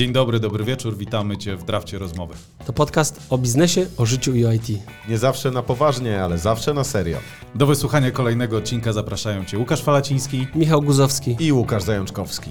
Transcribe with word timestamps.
Dzień 0.00 0.12
dobry, 0.12 0.40
dobry 0.40 0.64
wieczór, 0.64 0.96
witamy 0.96 1.36
Cię 1.36 1.56
w 1.56 1.64
Drafcie 1.64 1.98
Rozmowy. 1.98 2.34
To 2.66 2.72
podcast 2.72 3.26
o 3.30 3.38
biznesie, 3.38 3.86
o 3.96 4.06
życiu 4.06 4.34
i 4.34 4.44
o 4.44 4.52
IT. 4.52 4.68
Nie 5.08 5.18
zawsze 5.18 5.50
na 5.50 5.62
poważnie, 5.62 6.22
ale 6.22 6.38
zawsze 6.38 6.74
na 6.74 6.84
serio. 6.84 7.18
Do 7.54 7.66
wysłuchania 7.66 8.10
kolejnego 8.10 8.56
odcinka 8.56 8.92
zapraszają 8.92 9.44
Cię 9.44 9.58
Łukasz 9.58 9.82
Falaciński. 9.82 10.46
Michał 10.54 10.82
Guzowski. 10.82 11.36
I 11.40 11.52
Łukasz 11.52 11.82
Zajączkowski. 11.82 12.50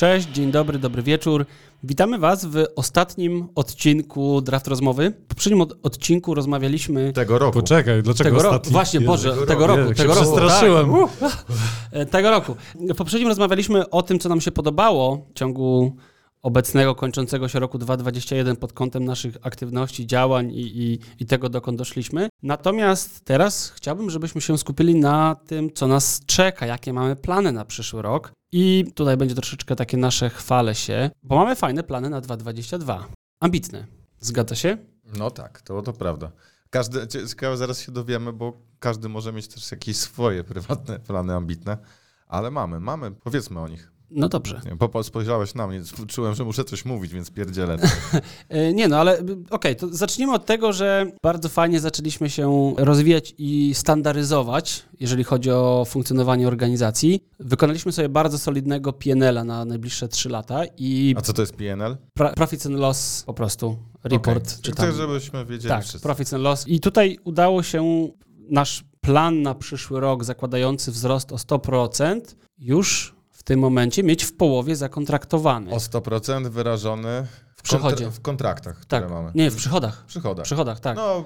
Cześć, 0.00 0.28
dzień 0.28 0.50
dobry, 0.50 0.78
dobry 0.78 1.02
wieczór. 1.02 1.46
Witamy 1.84 2.18
Was 2.18 2.44
w 2.44 2.64
ostatnim 2.76 3.48
odcinku 3.54 4.40
Draft 4.40 4.66
Rozmowy. 4.68 5.10
W 5.24 5.26
poprzednim 5.28 5.60
od- 5.60 5.76
odcinku 5.82 6.34
rozmawialiśmy... 6.34 7.12
Tego 7.12 7.38
roku. 7.38 7.60
Poczekaj, 7.60 8.02
dlaczego 8.02 8.30
Tego 8.30 8.42
roku, 8.42 8.48
ostatni? 8.54 8.72
właśnie, 8.72 9.00
Boże, 9.00 9.30
tego 9.30 9.46
tego 9.46 9.66
roku. 9.66 9.80
roku, 9.80 9.94
tego 9.94 10.14
się 10.14 10.20
roku. 10.20 10.36
przestraszyłem. 10.36 10.92
Tak. 11.20 11.44
E, 11.92 12.06
Tego 12.06 12.30
roku. 12.30 12.56
W 12.74 12.94
poprzednim 12.94 13.28
rozmawialiśmy 13.28 13.90
o 13.90 14.02
tym, 14.02 14.18
co 14.18 14.28
nam 14.28 14.40
się 14.40 14.52
podobało 14.52 15.26
w 15.30 15.38
ciągu 15.38 15.96
obecnego, 16.42 16.94
kończącego 16.94 17.48
się 17.48 17.58
roku 17.60 17.78
2021 17.78 18.56
pod 18.56 18.72
kątem 18.72 19.04
naszych 19.04 19.36
aktywności, 19.42 20.06
działań 20.06 20.52
i, 20.52 20.82
i, 20.82 20.98
i 21.18 21.26
tego, 21.26 21.48
dokąd 21.48 21.78
doszliśmy. 21.78 22.28
Natomiast 22.42 23.24
teraz 23.24 23.70
chciałbym, 23.70 24.10
żebyśmy 24.10 24.40
się 24.40 24.58
skupili 24.58 24.94
na 24.94 25.36
tym, 25.46 25.72
co 25.72 25.86
nas 25.86 26.20
czeka, 26.26 26.66
jakie 26.66 26.92
mamy 26.92 27.16
plany 27.16 27.52
na 27.52 27.64
przyszły 27.64 28.02
rok. 28.02 28.32
I 28.52 28.84
tutaj 28.94 29.16
będzie 29.16 29.34
troszeczkę 29.34 29.76
takie 29.76 29.96
nasze 29.96 30.30
chwale 30.30 30.74
się, 30.74 31.10
bo 31.22 31.36
mamy 31.36 31.56
fajne 31.56 31.82
plany 31.82 32.10
na 32.10 32.20
2022. 32.20 33.06
Ambitne. 33.40 33.86
Zgadza 34.20 34.54
się? 34.54 34.78
No 35.18 35.30
tak, 35.30 35.62
to, 35.62 35.82
to 35.82 35.92
prawda. 35.92 36.30
Każdy, 36.70 37.06
cie- 37.06 37.28
ciekawe, 37.28 37.56
zaraz 37.56 37.80
się 37.80 37.92
dowiemy, 37.92 38.32
bo 38.32 38.52
każdy 38.78 39.08
może 39.08 39.32
mieć 39.32 39.48
też 39.48 39.70
jakieś 39.70 39.96
swoje 39.96 40.44
prywatne 40.44 40.98
plany 40.98 41.34
ambitne, 41.34 41.78
ale 42.26 42.50
mamy, 42.50 42.80
mamy, 42.80 43.10
powiedzmy 43.10 43.60
o 43.60 43.68
nich. 43.68 43.92
No 44.10 44.28
dobrze. 44.28 44.60
Popo, 44.78 45.02
spojrzałeś 45.02 45.54
na 45.54 45.66
mnie, 45.66 45.80
czułem, 46.08 46.34
że 46.34 46.44
muszę 46.44 46.64
coś 46.64 46.84
mówić, 46.84 47.12
więc 47.12 47.30
pierdzielę. 47.30 47.76
E, 48.48 48.72
Nie 48.72 48.88
no, 48.88 48.96
ale 48.96 49.20
y, 49.20 49.24
okej, 49.50 49.76
to 49.76 49.88
zacznijmy 49.88 50.34
od 50.34 50.46
tego, 50.46 50.72
że 50.72 51.06
bardzo 51.22 51.48
fajnie 51.48 51.80
zaczęliśmy 51.80 52.30
się 52.30 52.74
rozwijać 52.78 53.34
i 53.38 53.74
standaryzować, 53.74 54.82
jeżeli 55.00 55.24
chodzi 55.24 55.50
o 55.50 55.84
funkcjonowanie 55.88 56.48
organizacji. 56.48 57.24
Wykonaliśmy 57.40 57.92
sobie 57.92 58.08
bardzo 58.08 58.38
solidnego 58.38 58.92
PNL-a 58.92 59.44
na 59.44 59.64
najbliższe 59.64 60.08
3 60.08 60.28
lata 60.28 60.62
i 60.78 61.14
A 61.18 61.20
co 61.20 61.32
to 61.32 61.42
jest 61.42 61.54
PNL? 61.56 61.96
pra- 62.18 62.34
Profits 62.34 62.66
and 62.66 62.76
Loss 62.76 63.22
po 63.26 63.34
prostu, 63.34 63.76
report 64.04 64.48
Okay. 64.48 64.62
czy 64.62 64.72
tam. 64.72 64.92
żebyśmy 64.92 65.46
wiedzieli 65.46 65.68
Tak, 65.68 65.82
wszyscy. 65.82 66.00
Profits 66.00 66.34
and 66.34 66.42
Loss. 66.44 66.68
I 66.68 66.80
tutaj 66.80 67.18
udało 67.24 67.62
się 67.62 68.08
nasz 68.50 68.84
plan 69.00 69.42
na 69.42 69.54
przyszły 69.54 70.00
rok 70.00 70.24
zakładający 70.24 70.92
wzrost 70.92 71.32
o 71.32 71.36
100% 71.36 72.20
już 72.58 73.14
tym 73.50 73.60
momencie 73.60 74.02
mieć 74.02 74.24
w 74.24 74.32
połowie 74.32 74.76
zakontraktowany. 74.76 75.70
O 75.70 75.76
100% 75.76 76.48
wyrażony 76.50 77.26
w, 77.56 77.62
przychodzie. 77.62 78.04
kontra- 78.04 78.10
w 78.10 78.20
kontraktach, 78.20 78.84
tak, 78.84 79.04
które 79.04 79.16
mamy. 79.20 79.32
nie, 79.34 79.50
w 79.50 79.56
przychodach. 79.56 80.02
W 80.02 80.06
przychodach. 80.06 80.44
W 80.44 80.48
przychodach, 80.48 80.80
tak. 80.80 80.96
No, 80.96 81.24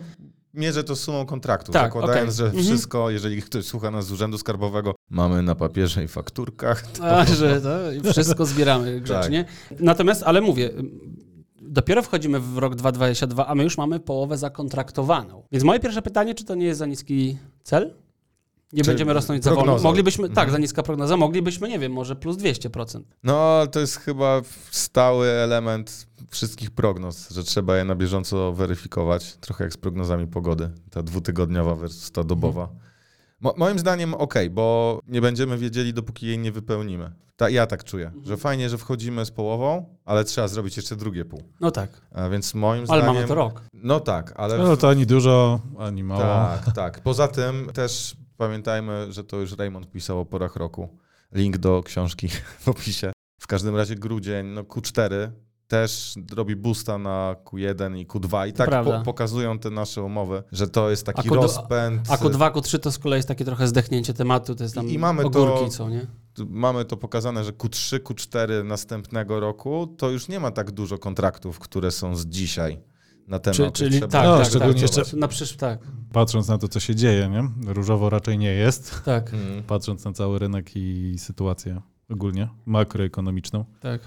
mierzę 0.54 0.84
to 0.84 0.96
sumą 0.96 1.26
kontraktu, 1.26 1.72
Tak, 1.72 1.82
zakładając, 1.86 2.34
okej. 2.34 2.36
że 2.36 2.44
Mhm. 2.44 2.64
wszystko, 2.64 3.10
jeżeli 3.10 3.42
ktoś 3.42 3.64
słucha 3.64 3.90
nas 3.90 4.06
z 4.06 4.12
Urzędu 4.12 4.38
Skarbowego, 4.38 4.94
mamy 5.10 5.42
na 5.42 5.54
papierze 5.54 6.04
i 6.04 6.08
fakturkach. 6.08 6.82
To... 6.86 7.06
A, 7.06 7.24
że 7.24 7.60
to 7.60 8.12
wszystko 8.12 8.46
zbieramy 8.46 9.00
grzecznie. 9.00 9.44
Natomiast, 9.80 10.22
ale 10.22 10.40
mówię, 10.40 10.70
dopiero 11.62 12.02
wchodzimy 12.02 12.40
w 12.40 12.58
rok 12.58 12.74
2022, 12.74 13.46
a 13.46 13.54
my 13.54 13.62
już 13.64 13.78
mamy 13.78 14.00
połowę 14.00 14.38
zakontraktowaną. 14.38 15.42
Więc 15.52 15.64
moje 15.64 15.80
pierwsze 15.80 16.02
pytanie, 16.02 16.34
czy 16.34 16.44
to 16.44 16.54
nie 16.54 16.66
jest 16.66 16.78
za 16.78 16.86
niski 16.86 17.38
cel? 17.62 17.94
Nie 18.74 18.82
Czy 18.82 18.90
będziemy 18.90 19.12
rosnąć 19.12 19.44
za 19.44 19.54
wolno. 19.54 19.78
Moglibyśmy, 19.78 20.28
tak, 20.28 20.38
Mhm. 20.38 20.52
za 20.52 20.58
niska 20.58 20.82
prognoza, 20.82 21.16
moglibyśmy, 21.16 21.68
nie 21.68 21.78
wiem, 21.78 21.92
może 21.92 22.16
plus 22.16 22.36
200%. 22.36 23.00
No, 23.24 23.66
to 23.72 23.80
jest 23.80 23.96
chyba 23.96 24.40
stały 24.70 25.28
element 25.28 26.06
wszystkich 26.30 26.70
prognoz, 26.70 27.30
że 27.30 27.44
trzeba 27.44 27.76
je 27.76 27.84
na 27.84 27.94
bieżąco 27.94 28.52
weryfikować. 28.52 29.36
Trochę 29.36 29.64
jak 29.64 29.72
z 29.72 29.76
prognozami 29.76 30.26
pogody. 30.26 30.70
Ta 30.90 31.02
dwutygodniowa 31.02 31.74
versus 31.74 32.12
ta 32.12 32.24
dobowa. 32.24 32.68
Mo- 33.40 33.54
moim 33.56 33.78
zdaniem 33.78 34.14
ok, 34.14 34.34
bo 34.50 35.00
nie 35.08 35.20
będziemy 35.20 35.58
wiedzieli, 35.58 35.94
dopóki 35.94 36.26
jej 36.26 36.38
nie 36.38 36.52
wypełnimy. 36.52 37.12
Ta, 37.36 37.48
ja 37.50 37.66
tak 37.66 37.84
czuję, 37.84 38.12
że 38.22 38.36
fajnie, 38.36 38.68
że 38.68 38.78
wchodzimy 38.78 39.24
z 39.26 39.30
połową, 39.30 39.96
ale 40.04 40.24
trzeba 40.24 40.48
zrobić 40.48 40.76
jeszcze 40.76 40.96
drugie 40.96 41.24
pół. 41.24 41.42
No 41.60 41.70
tak, 41.70 41.90
A 42.12 42.28
więc 42.28 42.54
moim 42.54 42.84
ale 42.88 43.00
zdaniem... 43.02 43.14
mamy 43.14 43.28
to 43.28 43.34
rok. 43.34 43.62
No 43.72 44.00
tak, 44.00 44.32
ale... 44.36 44.58
No 44.58 44.76
to 44.76 44.88
ani 44.88 45.06
dużo, 45.06 45.60
ani 45.78 46.04
mało. 46.04 46.20
Tak, 46.20 46.72
tak. 46.74 47.00
Poza 47.00 47.28
tym 47.28 47.70
też 47.74 48.16
pamiętajmy, 48.36 49.12
że 49.12 49.24
to 49.24 49.36
już 49.36 49.52
Raymond 49.52 49.90
pisał 49.90 50.20
o 50.20 50.24
porach 50.24 50.56
roku. 50.56 50.88
Link 51.32 51.58
do 51.58 51.82
książki 51.82 52.28
w 52.64 52.68
opisie. 52.68 53.12
W 53.40 53.46
każdym 53.46 53.76
razie 53.76 53.94
grudzień, 53.94 54.46
no 54.46 54.62
Q4 54.62 55.30
też 55.68 56.14
robi 56.36 56.56
boosta 56.56 56.98
na 56.98 57.36
Q1 57.44 57.98
i 57.98 58.06
Q2 58.06 58.48
i 58.48 58.52
tak 58.52 58.84
po, 58.84 59.02
pokazują 59.04 59.58
te 59.58 59.70
nasze 59.70 60.02
umowy, 60.02 60.42
że 60.52 60.68
to 60.68 60.90
jest 60.90 61.06
taki 61.06 61.20
A 61.20 61.24
Q2 61.24 61.34
rozpęd. 61.34 62.10
A 62.10 62.16
Q2, 62.16 62.52
Q3 62.52 62.78
to 62.78 62.92
z 62.92 62.98
kolei 62.98 63.18
jest 63.18 63.28
takie 63.28 63.44
trochę 63.44 63.68
zdechnięcie 63.68 64.14
tematu, 64.14 64.54
to 64.54 64.62
jest 64.62 64.74
tam 64.74 64.88
I- 64.88 64.92
i 64.92 64.98
mamy 64.98 65.22
to- 65.22 65.28
ogórki, 65.28 65.70
co 65.70 65.88
nie? 65.88 66.06
Mamy 66.48 66.84
to 66.84 66.96
pokazane, 66.96 67.44
że 67.44 67.52
Q3, 67.52 67.98
Q4 67.98 68.64
następnego 68.64 69.40
roku 69.40 69.86
to 69.98 70.10
już 70.10 70.28
nie 70.28 70.40
ma 70.40 70.50
tak 70.50 70.70
dużo 70.70 70.98
kontraktów, 70.98 71.58
które 71.58 71.90
są 71.90 72.16
z 72.16 72.26
dzisiaj 72.26 72.80
na 73.26 73.38
temat. 73.38 73.56
Czy, 73.56 73.70
czyli 73.72 74.00
tak, 74.00 74.12
No, 74.24 74.38
tak, 74.38 74.46
szczególnie 74.46 74.88
tak, 74.88 74.96
jeszcze- 74.96 75.16
na 75.16 75.28
przysz, 75.28 75.56
tak, 75.56 75.78
Patrząc 76.14 76.48
na 76.48 76.58
to, 76.58 76.68
co 76.68 76.80
się 76.80 76.94
dzieje, 76.94 77.28
nie? 77.28 77.72
Różowo 77.72 78.10
raczej 78.10 78.38
nie 78.38 78.52
jest. 78.52 79.02
tak, 79.04 79.34
Mm. 79.34 79.62
Patrząc 79.62 80.04
na 80.04 80.12
cały 80.12 80.38
rynek 80.38 80.70
i 80.76 81.14
sytuację 81.18 81.80
ogólnie 82.10 82.48
makroekonomiczną. 82.66 83.64
tak. 83.80 84.00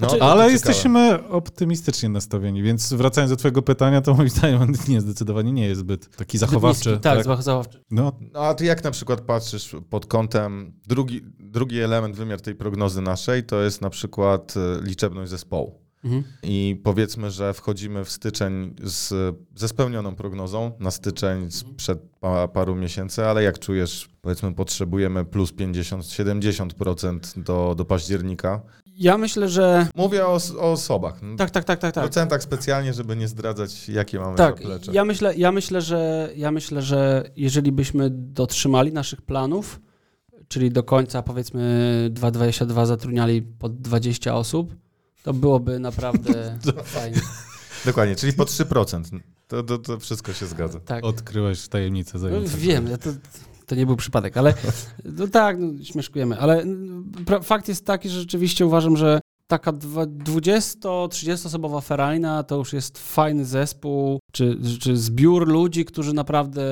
No, 0.00 0.08
Znaczy- 0.08 0.22
Ale 0.22 0.34
ciekawe. 0.34 0.52
jesteśmy 0.52 1.28
optymistycznie 1.28 2.08
nastawieni, 2.08 2.62
więc 2.62 2.92
wracając 2.92 3.30
do 3.30 3.36
twojego 3.36 3.62
pytania, 3.62 4.00
to 4.00 4.14
moim 4.14 4.28
zdaniem 4.38 4.62
on 4.62 4.72
nie, 4.88 5.00
zdecydowanie 5.00 5.52
nie 5.52 5.66
jest 5.66 5.80
zbyt 5.80 6.16
taki 6.16 6.38
zachowawczy. 6.38 6.88
Niski, 6.88 7.02
tak, 7.02 7.24
zachowawczy. 7.24 7.84
No, 7.90 8.12
No 8.32 8.40
a 8.40 8.54
ty 8.54 8.64
jak 8.64 8.84
na 8.84 8.90
przykład 8.90 9.20
patrzysz 9.20 9.76
pod 9.90 10.06
kątem, 10.06 10.72
drugi, 10.86 11.20
drugi 11.40 11.80
element, 11.80 12.16
wymiar 12.16 12.40
tej 12.40 12.54
prognozy 12.54 13.02
naszej, 13.02 13.44
to 13.44 13.62
jest 13.62 13.82
na 13.82 13.90
przykład 13.90 14.54
e, 14.56 14.84
liczebność 14.84 15.30
zespołu. 15.30 15.85
Mhm. 16.04 16.24
I 16.42 16.80
powiedzmy, 16.84 17.30
że 17.30 17.54
wchodzimy 17.54 18.04
w 18.04 18.10
styczeń 18.10 18.74
z, 18.82 19.14
ze 19.54 19.68
spełnioną 19.68 20.14
prognozą 20.14 20.72
na 20.80 20.90
styczeń 20.90 21.50
sprzed 21.50 21.98
pa, 22.20 22.48
paru 22.48 22.74
miesięcy, 22.76 23.24
ale 23.24 23.42
jak 23.42 23.58
czujesz, 23.58 24.08
powiedzmy, 24.22 24.54
potrzebujemy 24.54 25.24
plus 25.24 25.52
50-70% 25.52 27.42
do, 27.42 27.74
do 27.76 27.84
października. 27.84 28.60
Ja 28.98 29.18
myślę, 29.18 29.48
że 29.48 29.86
Mówię 29.96 30.26
o, 30.26 30.38
o 30.58 30.72
osobach. 30.72 31.20
tak, 31.38 31.50
tak, 31.50 31.64
tak, 31.64 31.80
tak, 31.80 31.94
tak. 31.94 32.04
procentach 32.04 32.42
specjalnie, 32.42 32.94
żeby 32.94 33.16
nie 33.16 33.28
zdradzać, 33.28 33.88
jakie 33.88 34.18
mamy 34.18 34.36
Tak, 34.36 34.58
zaplecze. 34.58 34.92
ja 34.92 35.04
myślę, 35.04 35.34
ja 35.36 35.52
myślę, 35.52 35.80
że 35.80 36.30
ja 36.36 36.50
myślę, 36.50 36.82
że 36.82 37.30
jeżeli 37.36 37.72
byśmy 37.72 38.10
dotrzymali 38.10 38.92
naszych 38.92 39.22
planów, 39.22 39.80
czyli 40.48 40.70
do 40.70 40.82
końca 40.82 41.22
powiedzmy 41.22 42.08
2022 42.12 42.86
zatrudniali 42.86 43.42
pod 43.42 43.80
20 43.80 44.34
osób, 44.34 44.74
to 45.26 45.34
byłoby 45.34 45.78
naprawdę 45.78 46.58
fajnie. 46.84 47.20
Dokładnie, 47.84 48.16
czyli 48.16 48.32
po 48.32 48.44
3%. 48.44 49.02
To, 49.48 49.62
to, 49.62 49.78
to 49.78 49.98
wszystko 49.98 50.32
się 50.32 50.46
zgadza. 50.46 50.80
Tak. 50.80 51.04
odkryłeś 51.04 51.68
tajemnicę 51.68 52.10
No, 52.14 52.18
zajęcia. 52.18 52.56
wiem, 52.56 52.86
ja 52.86 52.98
to, 52.98 53.10
to 53.66 53.74
nie 53.74 53.86
był 53.86 53.96
przypadek, 53.96 54.36
ale 54.36 54.54
no 55.04 55.26
tak, 55.28 55.56
no, 55.58 55.84
śmieszkujemy, 55.84 56.38
ale 56.38 56.64
pra- 57.24 57.42
fakt 57.44 57.68
jest 57.68 57.84
taki, 57.86 58.08
że 58.08 58.20
rzeczywiście 58.20 58.66
uważam, 58.66 58.96
że 58.96 59.20
taka 59.46 59.72
dwa- 59.72 60.06
20-30 60.06 61.46
osobowa 61.46 61.80
ferajna 61.80 62.42
to 62.42 62.56
już 62.56 62.72
jest 62.72 62.98
fajny 62.98 63.44
zespół, 63.44 64.18
czy, 64.32 64.58
czy 64.80 64.96
zbiór 64.96 65.48
ludzi, 65.48 65.84
którzy 65.84 66.12
naprawdę 66.12 66.62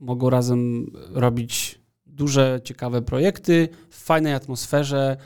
mogą 0.00 0.30
razem 0.30 0.86
robić 1.12 1.80
duże, 2.06 2.60
ciekawe 2.64 3.02
projekty 3.02 3.68
w 3.90 3.96
fajnej 4.04 4.34
atmosferze, 4.34 5.16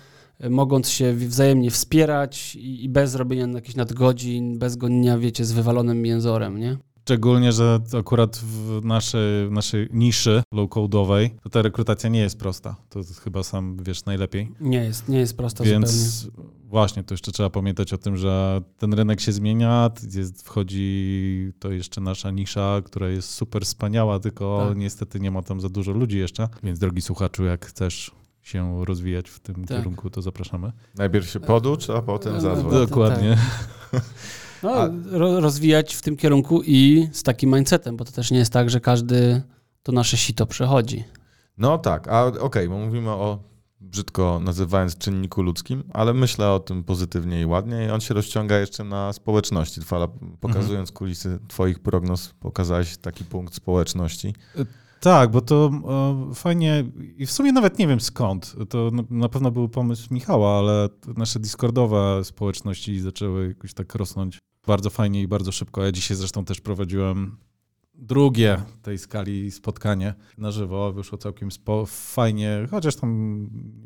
mogąc 0.51 0.89
się 0.89 1.13
wzajemnie 1.15 1.71
wspierać 1.71 2.57
i, 2.57 2.85
i 2.85 2.89
bez 2.89 3.15
robienia 3.15 3.47
jakichś 3.55 3.77
nadgodzin, 3.77 4.59
bez 4.59 4.77
gonienia, 4.77 5.19
wiecie, 5.19 5.45
z 5.45 5.53
wywalonym 5.53 6.07
jęzorem, 6.07 6.59
nie? 6.61 6.77
Szczególnie, 7.03 7.53
że 7.53 7.81
akurat 7.99 8.37
w 8.37 8.81
naszej, 8.85 9.51
naszej 9.51 9.89
niszy 9.93 10.43
low-codowej 10.55 11.31
to 11.43 11.49
ta 11.51 11.63
rekrutacja 11.63 12.11
nie 12.11 12.21
jest 12.21 12.39
prosta. 12.39 12.77
To 12.89 13.01
chyba 13.25 13.43
sam 13.43 13.77
wiesz 13.83 14.05
najlepiej. 14.05 14.53
Nie 14.61 14.79
jest, 14.85 15.09
nie 15.09 15.19
jest 15.19 15.37
prosta 15.37 15.65
Więc 15.65 15.91
zupełnie. 15.91 16.51
właśnie, 16.65 17.05
to 17.05 17.15
jeszcze 17.15 17.33
trzeba 17.33 17.51
pamiętać 17.51 17.93
o 17.93 17.99
tym, 17.99 18.17
że 18.17 18.61
ten 18.79 18.95
rynek 18.95 19.21
się 19.21 19.33
zmienia, 19.33 19.91
jest, 20.15 20.43
wchodzi 20.47 21.53
to 21.59 21.71
jeszcze 21.73 22.01
nasza 22.01 22.31
nisza, 22.31 22.83
która 22.85 23.09
jest 23.09 23.31
super 23.31 23.65
wspaniała, 23.65 24.19
tylko 24.21 24.67
Tak. 24.69 24.79
niestety 24.79 25.21
nie 25.21 25.31
ma 25.31 25.43
tam 25.43 25.61
za 25.61 25.69
dużo 25.69 25.93
ludzi 25.93 26.19
jeszcze. 26.19 26.49
Więc 26.63 26.79
drogi 26.79 27.03
słuchaczu, 27.03 27.45
jak 27.45 27.67
chcesz 27.67 28.11
się 28.47 28.85
rozwijać 28.85 29.31
w 29.31 29.41
tym 29.41 29.65
Tak. 29.65 29.79
kierunku, 29.79 30.11
to 30.11 30.23
zapraszamy. 30.23 30.73
Najpierw 30.95 31.31
się 31.31 31.41
poducz, 31.41 31.91
a 31.91 32.03
potem 32.03 32.35
No, 32.35 32.41
zadzwoń. 32.41 32.73
no, 32.73 32.87
Dokładnie. 32.87 33.37
No, 34.63 34.71
A- 34.75 34.91
rozwijać 35.41 35.95
w 35.95 36.03
tym 36.03 36.17
kierunku 36.17 36.63
i 36.63 37.09
z 37.13 37.23
takim 37.23 37.55
mindsetem, 37.55 37.97
bo 37.97 38.05
to 38.05 38.13
też 38.13 38.31
nie 38.31 38.39
jest 38.39 38.53
tak, 38.53 38.71
że 38.71 38.81
każdy 38.81 39.43
to 39.83 39.93
nasze 39.93 40.17
sito 40.17 40.47
przechodzi. 40.47 41.05
No 41.59 41.79
tak, 41.79 42.09
a 42.09 42.27
okej, 42.27 42.69
bo 42.69 42.79
mówimy 42.79 43.11
o 43.11 43.39
brzydko 43.81 44.41
nazywając 44.45 44.99
czynniku 44.99 45.43
ludzkim, 45.43 45.85
ale 45.93 46.15
myślę 46.15 46.51
o 46.53 46.61
tym 46.61 46.85
pozytywnie 46.85 47.41
i 47.41 47.47
ładnie 47.47 47.87
i 47.87 47.91
on 47.91 48.01
się 48.01 48.15
rozciąga 48.15 48.59
jeszcze 48.59 48.85
na 48.85 49.13
społeczności. 49.13 49.81
Fala, 49.81 50.09
pokazując 50.41 50.93
kulisy 50.93 51.39
twoich 51.49 51.79
prognoz, 51.79 52.35
pokazałeś 52.41 52.97
taki 52.97 53.25
punkt 53.25 53.55
społeczności. 53.55 54.35
Tak, 55.07 55.31
bo 55.31 55.41
to 55.41 55.71
e, 56.31 56.35
fajnie 56.35 56.85
i 57.17 57.27
w 57.27 57.31
sumie 57.31 57.53
nawet 57.53 57.79
nie 57.79 57.87
wiem 57.87 58.01
skąd. 58.01 58.57
To 58.69 58.91
na, 58.91 59.03
na 59.11 59.29
pewno 59.29 59.51
był 59.51 59.69
pomysł 59.69 60.15
Michała, 60.15 60.59
ale 60.59 60.89
nasze 61.17 61.41
Discordowe 61.41 62.25
społeczności 62.25 63.01
zaczęły 63.01 63.49
jakoś 63.49 63.75
tak 63.75 63.95
rosnąć 63.95 64.39
bardzo 64.67 64.91
fajnie 64.91 65.23
i 65.23 65.29
bardzo 65.29 65.53
szybko. 65.53 65.85
Ja 65.85 65.93
dzisiaj 65.93 66.17
zresztą 66.17 66.45
też 66.45 66.61
prowadziłem 66.61 67.37
drugie 67.95 68.63
tej 68.83 68.99
skali 68.99 69.51
spotkanie 69.51 70.15
na 70.39 70.51
żywo. 70.51 70.93
Wyszło 70.93 71.19
całkiem 71.19 71.51
spo, 71.51 71.87
fajnie, 71.87 72.67
chociaż 72.71 72.97
tam 72.97 73.41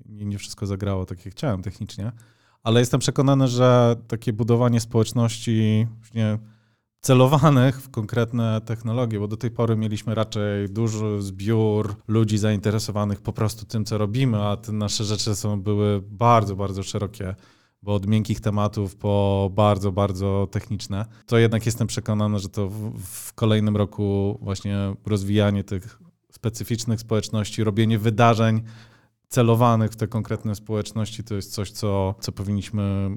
nie, 0.08 0.38
wszystko 0.38 0.67
zagrało 0.67 1.06
tak 1.06 1.25
jak 1.25 1.34
chciałem 1.34 1.62
technicznie. 1.62 2.12
Ale 2.62 2.81
jestem 2.81 3.00
przekonany, 3.00 3.49
że 3.49 3.96
takie 4.08 4.32
budowanie 4.32 4.81
społeczności 4.81 5.87
właśnie 5.99 6.38
celowanych 7.00 7.81
w 7.81 7.91
konkretne 7.91 8.61
technologie, 8.61 9.19
bo 9.19 9.29
do 9.29 9.37
tej 9.37 9.50
pory 9.50 9.76
mieliśmy 9.76 10.14
raczej 10.14 10.69
duży 10.69 11.23
zbiór 11.23 11.94
ludzi 12.08 12.38
zainteresowanych 12.38 13.20
po 13.20 13.32
prostu 13.32 13.67
tym, 13.67 13.85
co 13.85 13.99
robimy, 13.99 14.43
a 14.43 14.56
te 14.56 14.73
nasze 14.73 15.05
rzeczy 15.05 15.35
są, 15.35 15.62
były 15.62 16.02
bardzo, 16.02 16.56
bardzo 16.56 16.82
szerokie, 16.82 17.35
bo 17.82 17.94
od 17.94 18.06
miękkich 18.06 18.41
tematów 18.41 18.97
po 18.97 19.50
bardzo, 19.55 19.93
bardzo 19.93 20.49
techniczne. 20.50 21.05
To 21.26 21.38
jednak 21.38 21.67
jestem 21.67 21.87
przekonany, 21.87 22.38
że 22.38 22.49
to 22.49 22.69
w, 22.69 22.99
w 23.03 23.35
kolejnym 23.35 23.76
roku 23.76 24.38
właśnie 24.43 24.94
rozwijanie 25.06 25.64
tych 25.64 25.99
specyficznych 26.32 27.00
społeczności, 27.00 27.64
robienie 27.64 27.99
wydarzeń 27.99 28.62
celowanych 29.29 29.91
w 29.91 29.96
te 29.96 30.08
konkretne 30.08 30.55
społeczności, 30.55 31.25
to 31.25 31.35
jest 31.35 31.53
coś, 31.53 31.70
co, 31.70 32.14
co 32.20 32.32
powinniśmy 32.32 33.11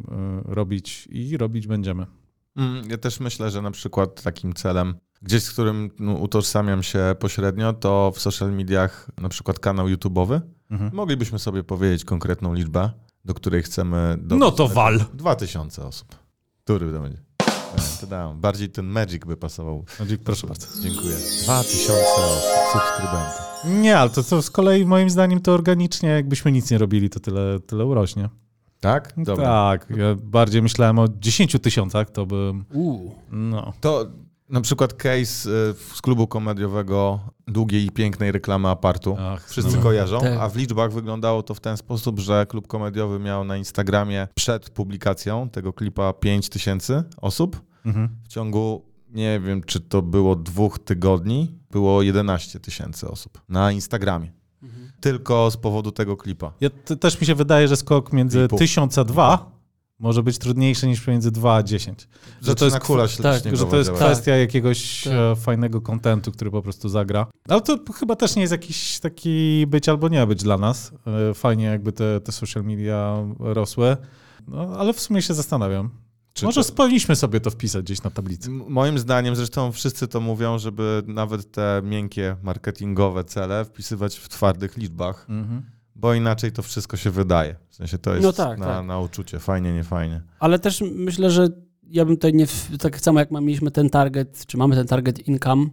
y, 0.46 0.54
robić 0.54 1.08
i 1.12 1.38
robić 1.38 1.68
będziemy. 1.68 2.06
Mm, 2.56 2.90
Ja 2.90 2.98
też 2.98 3.20
myślę, 3.20 3.52
że 3.52 3.62
na 3.62 3.72
przykład 3.72 4.24
takim 4.24 4.54
celem, 4.54 4.96
gdzieś 5.22 5.44
z 5.44 5.52
którym 5.52 5.90
no, 6.00 6.14
utożsamiam 6.14 6.84
się 6.84 7.16
pośrednio, 7.20 7.74
to 7.74 8.12
w 8.16 8.20
social 8.20 8.52
mediach 8.54 9.10
na 9.18 9.30
przykład 9.30 9.60
kanał 9.60 9.88
YouTube'owy. 9.88 10.42
Mhm. 10.72 10.94
Moglibyśmy 10.94 11.40
sobie 11.40 11.64
powiedzieć 11.64 12.06
konkretną 12.06 12.54
liczbę, 12.54 12.90
do 13.26 13.34
której 13.34 13.64
chcemy... 13.64 14.18
Do... 14.22 14.36
No 14.36 14.52
to 14.52 14.68
wal. 14.68 15.06
2000 15.14 15.86
osób. 15.86 16.16
Który 16.64 16.92
to 16.92 17.00
będzie? 17.00 17.18
Dam. 18.10 18.42
Bardziej 18.42 18.70
ten 18.70 18.86
Magic 18.86 19.26
by 19.26 19.38
pasował. 19.38 19.86
Magic, 20.00 20.22
proszę 20.24 20.48
bardzo. 20.48 20.68
Dziękuję. 20.82 21.16
2000 21.44 21.94
osób, 21.94 22.50
subskrybentów. 22.74 23.42
Nie, 23.66 23.98
ale 23.98 24.10
to, 24.10 24.24
to 24.24 24.42
z 24.42 24.52
kolei 24.52 24.86
moim 24.86 25.10
zdaniem 25.10 25.42
to 25.42 25.54
organicznie, 25.54 26.10
jakbyśmy 26.10 26.52
nic 26.52 26.72
nie 26.72 26.78
robili, 26.78 27.10
to 27.10 27.20
tyle, 27.20 27.60
tyle 27.60 27.86
urośnie. 27.86 28.30
Tak? 28.84 29.14
Dobra. 29.18 29.46
Tak, 29.46 29.88
ja 29.90 30.16
bardziej 30.24 30.62
myślałem 30.62 31.00
o 31.00 31.08
10 31.20 31.56
tysiącach, 31.62 32.10
to 32.10 32.26
bym, 32.26 32.66
Uuu. 32.74 33.16
no. 33.32 33.74
To 33.82 34.06
na 34.50 34.62
przykład 34.62 34.94
case 34.94 35.50
y, 35.50 35.74
z 35.96 36.02
klubu 36.02 36.28
komediowego 36.28 37.20
długiej 37.48 37.86
i 37.86 37.92
pięknej 37.92 38.32
reklamy 38.32 38.70
apartu. 38.70 39.18
Ach, 39.20 39.50
Wszyscy 39.50 39.78
no. 39.78 39.84
kojarzą, 39.84 40.20
Tak. 40.20 40.40
a 40.40 40.50
w 40.50 40.56
liczbach 40.56 40.92
wyglądało 40.94 41.44
to 41.44 41.54
w 41.54 41.60
ten 41.60 41.78
sposób, 41.78 42.20
że 42.20 42.46
klub 42.46 42.68
komediowy 42.68 43.20
miał 43.20 43.44
na 43.44 43.58
Instagramie 43.58 44.28
przed 44.36 44.70
publikacją 44.70 45.50
tego 45.50 45.74
klipa 45.74 46.14
5 46.14 46.50
tysięcy 46.50 47.04
osób. 47.18 47.62
Mhm. 47.86 48.10
W 48.24 48.28
ciągu, 48.28 48.86
nie 49.10 49.40
wiem, 49.40 49.64
czy 49.64 49.80
to 49.80 50.02
było 50.02 50.36
dwóch 50.36 50.80
tygodni, 50.80 51.52
było 51.72 52.02
11 52.02 52.60
tysięcy 52.60 53.08
osób 53.10 53.42
na 53.50 53.72
Instagramie. 53.72 54.32
Tylko 55.04 55.52
z 55.52 55.58
powodu 55.58 55.92
tego 55.92 56.18
klipa. 56.18 56.54
Ja, 56.62 56.70
też 57.00 57.22
mi 57.22 57.28
się 57.28 57.36
wydaje, 57.36 57.68
że 57.68 57.76
skok 57.76 58.14
między 58.14 58.46
I 58.46 58.48
pół. 58.48 58.60
1000 58.60 58.98
a 58.98 59.04
2 59.04 59.52
może 60.00 60.24
być 60.24 60.38
trudniejszy 60.38 60.88
niż 60.88 61.08
między 61.08 61.32
2 61.32 61.56
a 61.56 61.64
10. 61.64 62.08
Że 62.42 62.56
to 62.56 62.66
jest, 62.66 62.80
kula 62.80 63.08
śniegowa 63.08 63.56
że 63.56 63.66
to 63.66 63.78
jest 63.78 63.92
kwestia 63.92 64.36
jakiegoś 64.36 65.04
Tak. 65.04 65.14
e, 65.14 65.36
fajnego 65.36 65.82
kontentu, 65.82 66.32
który 66.32 66.52
po 66.52 66.62
prostu 66.62 66.90
zagra. 66.90 67.28
Ale 67.50 67.62
to 67.62 67.78
chyba 67.94 68.16
też 68.16 68.36
nie 68.36 68.42
jest 68.42 68.52
jakiś 68.52 69.00
taki 69.00 69.66
być 69.68 69.90
albo 69.90 70.08
nie 70.08 70.28
być 70.28 70.44
dla 70.44 70.58
nas. 70.58 70.92
E, 71.30 71.34
Fajnie 71.34 71.66
jakby 71.66 71.92
te, 71.92 72.22
te 72.22 72.32
social 72.32 72.64
media 72.64 73.18
rosły. 73.40 73.98
No, 74.48 74.76
ale 74.78 74.94
w 74.94 75.00
sumie 75.00 75.22
się 75.22 75.34
zastanawiam. 75.34 75.90
Czy 76.34 76.46
Może 76.46 76.64
to- 76.64 76.74
powinniśmy 76.74 77.16
sobie 77.16 77.40
to 77.40 77.52
wpisać 77.52 77.84
gdzieś 77.86 78.04
na 78.04 78.10
tablicy. 78.10 78.50
Moim 78.50 79.00
zdaniem, 79.00 79.36
zresztą 79.36 79.72
wszyscy 79.72 80.08
to 80.08 80.20
mówią, 80.20 80.60
żeby 80.60 81.04
nawet 81.08 81.52
te 81.52 81.82
miękkie 81.84 82.36
marketingowe 82.44 83.24
cele 83.24 83.66
wpisywać 83.66 84.16
w 84.18 84.30
twardych 84.30 84.78
liczbach, 84.78 85.26
Mhm. 85.30 85.64
bo 85.96 86.14
inaczej 86.14 86.52
to 86.52 86.62
wszystko 86.64 86.98
się 86.98 87.12
wydaje. 87.12 87.56
W 87.70 87.76
sensie 87.76 87.98
to 87.98 88.12
jest 88.12 88.24
No 88.24 88.34
tak, 88.34 88.60
na, 88.60 88.66
tak. 88.66 88.86
na 88.86 89.00
uczucie, 89.00 89.40
fajnie, 89.40 89.74
nie 89.74 89.84
fajnie. 89.84 90.22
Ale 90.40 90.60
też 90.60 90.84
myślę, 90.96 91.32
że 91.32 91.48
ja 91.90 92.06
bym 92.06 92.16
tutaj 92.16 92.34
nie, 92.34 92.46
tak 92.80 93.00
samo 93.00 93.20
jak 93.20 93.32
mieliśmy 93.32 93.72
ten 93.72 93.90
target, 93.90 94.46
czy 94.46 94.58
mamy 94.58 94.76
ten 94.76 94.88
target 94.88 95.28
income, 95.28 95.66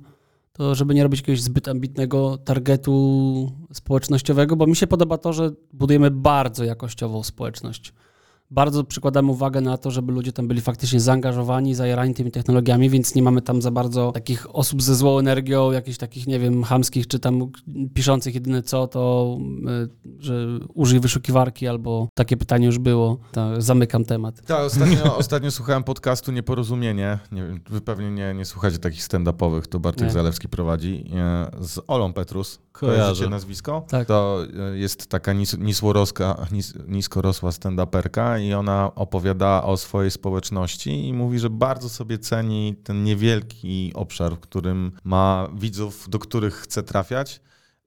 to 0.53 0.75
żeby 0.75 0.95
nie 0.95 1.03
robić 1.03 1.21
jakiegoś 1.21 1.43
zbyt 1.43 1.69
ambitnego 1.69 2.39
targetu 2.39 3.53
społecznościowego, 3.73 4.57
bo 4.57 4.67
mi 4.67 4.77
się 4.77 4.87
podoba 4.87 5.19
to, 5.19 5.33
że 5.33 5.51
budujemy 5.73 6.11
bardzo 6.11 6.65
jakościową 6.65 7.23
społeczność. 7.23 7.93
Bardzo 8.53 8.85
przykładamy 8.85 9.31
uwagę 9.31 9.61
na 9.61 9.79
to, 9.79 9.91
żeby 9.91 10.13
ludzie 10.13 10.33
tam 10.33 10.49
byli 10.49 10.61
faktycznie 10.61 11.01
zaangażowani, 11.01 11.75
zajarani 11.75 12.15
tymi 12.15 12.31
technologiami, 12.31 12.91
więc 12.91 13.15
nie 13.15 13.23
mamy 13.23 13.43
tam 13.43 13.63
za 13.63 13.71
bardzo 13.71 14.13
takich 14.13 14.55
osób 14.55 14.83
ze 14.83 14.95
złą 14.95 15.19
energią, 15.19 15.73
jakichś 15.73 15.99
takich, 15.99 16.27
nie 16.27 16.39
wiem, 16.39 16.65
chamskich, 16.65 17.07
czy 17.07 17.19
tam 17.19 17.51
piszących 17.95 18.35
jedyne 18.35 18.63
co, 18.63 18.87
to 18.87 19.37
y, 20.19 20.23
że 20.23 20.47
użyj 20.75 21.01
wyszukiwarki 21.01 21.69
albo 21.69 22.09
takie 22.15 22.37
pytanie 22.37 22.67
już 22.67 22.79
było. 22.79 23.19
Zamykam 23.59 24.05
temat. 24.05 24.43
Tak, 24.47 24.61
ostatnio, 24.61 25.17
ostatnio 25.19 25.51
słuchałem 25.51 25.85
podcastu 25.85 26.33
Nieporozumienie. 26.33 27.19
Nie, 27.33 27.61
wy 27.71 27.81
pewnie 27.81 28.11
nie, 28.11 28.35
nie 28.35 28.45
słuchacie 28.45 28.79
takich 28.79 29.03
stand-upowych, 29.03 29.67
to 29.67 29.81
Bartek 29.81 30.07
Nie. 30.07 30.11
Zalewski 30.11 30.49
prowadzi. 30.49 31.05
e, 31.17 31.51
Z 31.61 31.81
Olą 31.87 32.13
Petrus. 32.13 32.59
Kojarzę. 32.73 32.99
Kojarzycie 33.01 33.29
nazwisko? 33.31 33.85
Tak. 33.89 34.09
To 34.09 34.39
e, 34.73 34.79
jest 34.79 35.07
taka 35.07 35.33
nis, 35.33 35.59
nisłorosła, 35.59 36.47
nis, 36.53 36.75
niskorosła 36.89 37.51
stand-uperka 37.51 38.40
i 38.47 38.55
ona 38.55 38.95
opowiada 38.95 39.63
o 39.63 39.77
swojej 39.77 40.11
społeczności 40.11 41.09
i 41.09 41.13
mówi, 41.13 41.39
że 41.39 41.51
bardzo 41.51 41.89
sobie 41.89 42.19
ceni 42.19 42.75
ten 42.85 43.05
niewielki 43.05 43.93
obszar, 43.95 44.33
w 44.37 44.41
którym 44.41 44.93
ma 45.05 45.49
widzów, 45.55 46.07
do 46.09 46.19
których 46.19 46.55
chce 46.55 46.83
trafiać. 46.83 47.41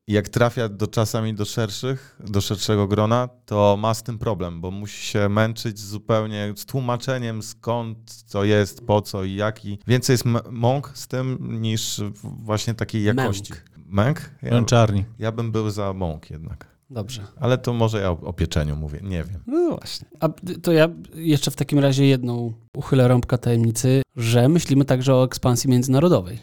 I 0.07 0.13
jak 0.13 0.29
trafia 0.29 0.69
do 0.69 0.87
czasami 0.87 1.33
do 1.33 1.45
szerszych, 1.45 2.19
do 2.19 2.41
szerszego 2.41 2.87
grona, 2.87 3.29
to 3.45 3.77
ma 3.79 3.93
z 3.93 4.03
tym 4.03 4.19
problem, 4.19 4.61
bo 4.61 4.71
musi 4.71 5.05
się 5.05 5.29
męczyć 5.29 5.79
zupełnie 5.79 6.53
z 6.55 6.65
tłumaczeniem 6.65 7.43
skąd, 7.43 8.13
co 8.25 8.43
jest, 8.43 8.85
po 8.85 9.01
co 9.01 9.23
i 9.23 9.35
jaki. 9.35 9.79
Więcej 9.87 10.13
jest 10.13 10.23
mąk 10.51 10.91
z 10.93 11.07
tym 11.07 11.61
niż 11.61 12.01
właśnie 12.23 12.73
takiej 12.73 13.03
jakości. 13.03 13.53
Męk? 13.85 14.29
Ja, 14.41 14.51
Męczarni. 14.51 15.05
ja 15.19 15.31
bym 15.31 15.51
był 15.51 15.69
za 15.69 15.93
mąk 15.93 16.29
jednak. 16.29 16.72
Dobrze. 16.93 17.21
Ale 17.39 17.57
to 17.57 17.73
może 17.73 18.01
ja 18.01 18.11
o, 18.11 18.19
o 18.21 18.33
pieczeniu 18.33 18.75
mówię, 18.75 18.99
nie 19.03 19.23
wiem. 19.23 19.43
No 19.47 19.69
właśnie. 19.77 20.07
A 20.19 20.29
to 20.61 20.71
ja 20.71 20.89
jeszcze 21.15 21.51
w 21.51 21.55
takim 21.55 21.79
razie 21.79 22.05
jedną 22.05 22.53
uchylę 22.75 23.07
rąbka 23.07 23.37
tajemnicy, 23.37 24.01
że 24.15 24.49
myślimy 24.49 24.85
także 24.85 25.15
o 25.15 25.23
ekspansji 25.23 25.69
międzynarodowej. 25.69 26.39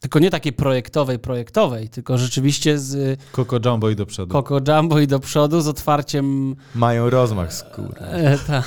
Tylko 0.00 0.18
nie 0.18 0.30
takiej 0.30 0.52
projektowej, 0.52 1.18
projektowej, 1.18 1.88
tylko 1.88 2.18
rzeczywiście 2.18 2.78
z 2.78 3.20
Coco 3.32 3.56
Jumbo 3.64 3.90
i 3.90 3.96
do 3.96 4.06
przodu. 4.06 4.32
Coco 4.32 4.60
Jumbo 4.68 5.00
i 5.00 5.06
do 5.06 5.20
przodu, 5.20 5.60
z 5.60 5.68
otwarciem 5.68 6.56
Mają 6.74 7.10
rozmach 7.10 7.54
skóry. 7.54 8.00
e, 8.00 8.38
ta, 8.38 8.62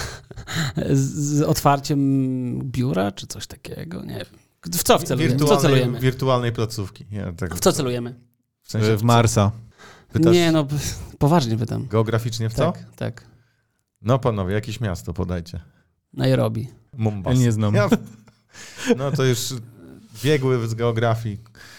z, 0.90 1.38
z 1.38 1.42
otwarciem 1.42 2.60
biura, 2.64 3.12
czy 3.12 3.28
coś 3.28 3.48
takiego, 3.48 4.02
nie 4.06 4.16
wiem. 4.16 4.40
W 4.72 4.84
co 4.84 5.00
celujemy? 5.00 5.36
W 5.36 5.46
co 5.46 5.58
celujemy? 5.58 6.00
wirtualnej 6.00 6.52
placówki. 6.52 7.06
Ja 7.12 7.32
tak, 7.32 7.56
W 7.56 7.60
co 7.60 7.72
celujemy? 7.72 8.16
W 8.62 8.72
sensie, 8.72 8.98
w 8.98 9.04
Marsa. 9.04 9.52
Pytasz 10.14 10.34
Nie 10.34 10.52
no, 10.52 10.68
poważnie 11.20 11.58
pytam. 11.58 11.88
geograficznie 11.88 12.50
w 12.50 12.54
co? 12.54 12.72
Tak, 12.72 12.86
tak. 12.96 13.24
No 14.02 14.20
panowie, 14.20 14.54
jakieś 14.54 14.80
miasto 14.80 15.14
podajcie. 15.14 15.60
Nairobi. 16.14 16.68
Mombasa. 16.98 17.36
Ja 17.38 17.42
nie 17.42 17.52
znam. 17.52 17.76
Ja, 17.76 17.90
no 18.98 19.12
to 19.12 19.24
już 19.24 19.40
biegły 20.24 20.68
z 20.68 20.74
geografii. 20.74 21.38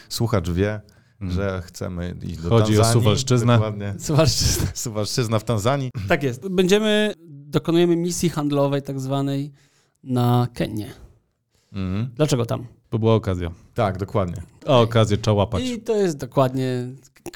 Słuchacz 0.08 0.50
wie, 0.50 0.80
Mm. 1.20 1.34
że 1.34 1.62
chcemy 1.66 2.14
iść 2.22 2.36
do 2.38 2.48
Chodzi 2.48 2.72
o 2.78 2.82
Tanzanii. 2.82 2.92
Suwalszczyznę. 3.02 3.54
Dokładnie. 3.54 3.94
Zobaczcie. 3.98 4.44
Suwalszczyzna 4.74 5.38
w 5.38 5.44
Tanzanii. 5.44 5.90
Tak 6.08 6.22
jest. 6.22 6.48
Będziemy, 6.48 7.14
dokonujemy 7.28 7.96
misji 7.96 8.28
handlowej 8.30 8.82
tak 8.82 9.00
zwanej 9.00 9.52
na 10.04 10.48
Kenię. 10.54 10.90
Mhm. 11.72 12.10
Dlaczego 12.14 12.46
tam? 12.46 12.66
To 12.90 12.98
była 12.98 13.14
okazja. 13.14 13.50
Tak, 13.74 13.98
dokładnie. 13.98 14.42
O 14.66 14.80
okazję 14.80 15.16
trzeba 15.16 15.34
łapać. 15.34 15.62
I 15.64 15.80
to 15.80 15.96
jest 15.96 16.16
dokładnie 16.18 16.86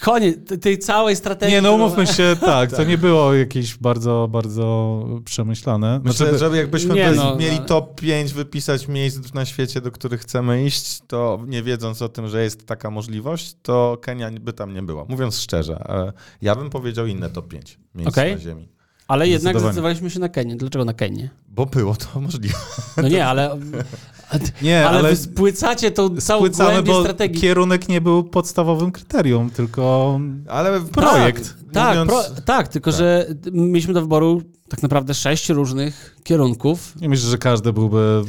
koniec 0.00 0.37
tej- 0.61 0.78
całej 0.78 1.16
strategii. 1.16 1.55
Nie, 1.55 1.62
no 1.62 1.73
umówmy 1.73 2.07
się, 2.07 2.37
tak, 2.40 2.73
to 2.73 2.85
nie 2.85 2.99
było 2.99 3.35
jakieś 3.35 3.76
bardzo, 3.76 4.28
bardzo 4.31 5.05
przemyślane. 5.25 6.00
Myślę, 6.05 6.31
Znaczy, 6.31 6.38
że 6.52 6.57
jakbyśmy 6.57 6.95
Nie, 6.95 7.07
bez- 7.09 7.16
no, 7.16 7.37
mieli 7.37 7.57
ale- 7.57 7.66
top 7.66 8.00
5 8.00 8.33
wypisać 8.33 8.88
miejsc 8.88 9.35
na 9.35 9.45
świecie, 9.45 9.81
do 9.81 9.90
których 9.90 10.21
chcemy 10.21 10.64
iść, 10.64 11.00
to 11.07 11.38
nie 11.47 11.62
wiedząc 11.62 12.02
o 12.02 12.09
tym, 12.09 12.28
że 12.28 12.43
jest 12.43 12.66
taka 12.66 12.90
możliwość, 12.90 13.57
to 13.62 13.99
Kenia 14.02 14.31
by 14.40 14.52
tam 14.52 14.75
nie 14.75 14.83
była. 14.83 15.05
Mówiąc 15.09 15.38
szczerze, 15.38 15.75
e, 15.88 16.12
ja 16.43 16.55
bym 16.55 16.71
powiedział 16.71 17.07
inne 17.07 17.31
top 17.31 17.49
5 17.49 17.78
miejsc 17.95 18.09
Okej. 18.12 18.33
na 18.35 18.38
ziemi. 18.40 18.69
Ale 19.09 19.28
jednak 19.28 19.61
zdecydowaliśmy 19.61 20.11
się 20.11 20.21
na 20.21 20.28
Kenię. 20.28 20.57
Dlaczego 20.57 20.85
na 20.85 20.93
Kenię? 20.95 21.31
Bo 21.49 21.66
było 21.66 21.95
to 21.95 22.21
możliwe. 22.21 22.55
No 22.97 23.09
nie, 23.09 23.26
ale, 23.26 23.59
nie, 24.62 24.87
ale, 24.88 24.99
ale, 24.99 25.11
wy 25.11 25.16
spłycacie 25.16 25.90
tą 25.90 26.16
całą 26.16 26.49
głębię 26.49 27.00
strategii. 27.00 27.40
kierunek 27.40 27.88
nie 27.88 28.00
był 28.00 28.25
podstawowym 28.25 28.92
kryterium, 28.92 29.50
tylko 29.50 30.21
Ale 30.49 30.80
projekt. 30.80 31.54
Tak, 31.73 31.88
mówiąc- 31.99 32.09
pro, 32.11 32.42
tak 32.45 32.68
tylko 32.68 32.90
Tak. 32.90 32.99
że 32.99 33.26
mieliśmy 33.52 33.95
do 33.95 34.00
wyboru 34.00 34.42
tak 34.68 34.83
naprawdę 34.83 35.14
sześć 35.14 35.49
różnych 35.49 36.16
kierunków. 36.25 36.95
nie 37.00 37.09
myślę, 37.09 37.30
że 37.30 37.38
każdy 37.38 37.73
byłby... 37.73 38.23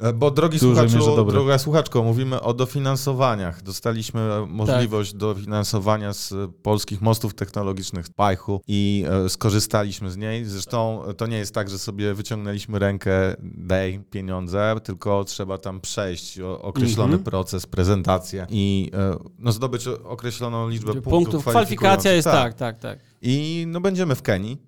E, 0.00 0.12
Bo 0.12 0.30
drogi 0.30 0.58
słuchaczu, 0.58 1.24
droga 1.24 1.58
słuchaczko, 1.58 2.02
mówimy 2.02 2.40
o 2.40 2.54
dofinansowaniach. 2.54 3.62
Dostaliśmy 3.62 4.20
e, 4.20 4.46
możliwość 4.46 5.14
dofinansowania 5.14 6.12
z 6.12 6.34
polskich 6.62 7.00
mostów 7.00 7.34
technologicznych 7.34 8.06
Pajchu 8.10 8.60
i 8.66 9.04
e, 9.24 9.28
skorzystaliśmy 9.28 10.10
z 10.10 10.16
niej. 10.16 10.44
Zresztą 10.44 11.02
to 11.16 11.26
nie 11.26 11.38
jest 11.38 11.54
tak, 11.54 11.70
że 11.70 11.78
sobie 11.78 12.14
wyciągnęliśmy 12.14 12.78
rękę, 12.78 13.10
daj 13.42 14.00
pieniądze, 14.10 14.76
tylko 14.84 15.24
trzeba 15.24 15.58
tam 15.58 15.80
przejść 15.80 16.40
o, 16.40 16.62
określony 16.62 17.10
Mhm. 17.12 17.24
proces, 17.24 17.66
prezentację 17.66 18.46
i 18.50 18.90
no, 19.38 19.52
zdobyć 19.52 19.86
określoną 19.86 20.68
liczbę 20.68 20.92
punktów, 20.92 21.12
Punktów. 21.12 21.44
Kwalifikacja 21.44 22.12
jest 22.12 22.28
tak, 22.28 22.54
tak, 22.54 22.78
tak. 22.78 22.98
I 23.22 23.64
no 23.68 23.80
będziemy 23.80 24.14
w 24.14 24.22
Kenii, 24.22 24.58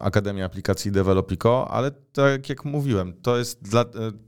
Akademia 0.00 0.44
Aplikacji 0.44 0.92
Developico, 0.92 1.68
ale 1.70 1.90
tak 1.90 2.48
jak 2.48 2.64
mówiłem, 2.64 3.12
to 3.22 3.36
jest 3.38 3.62
dla, 3.62 3.84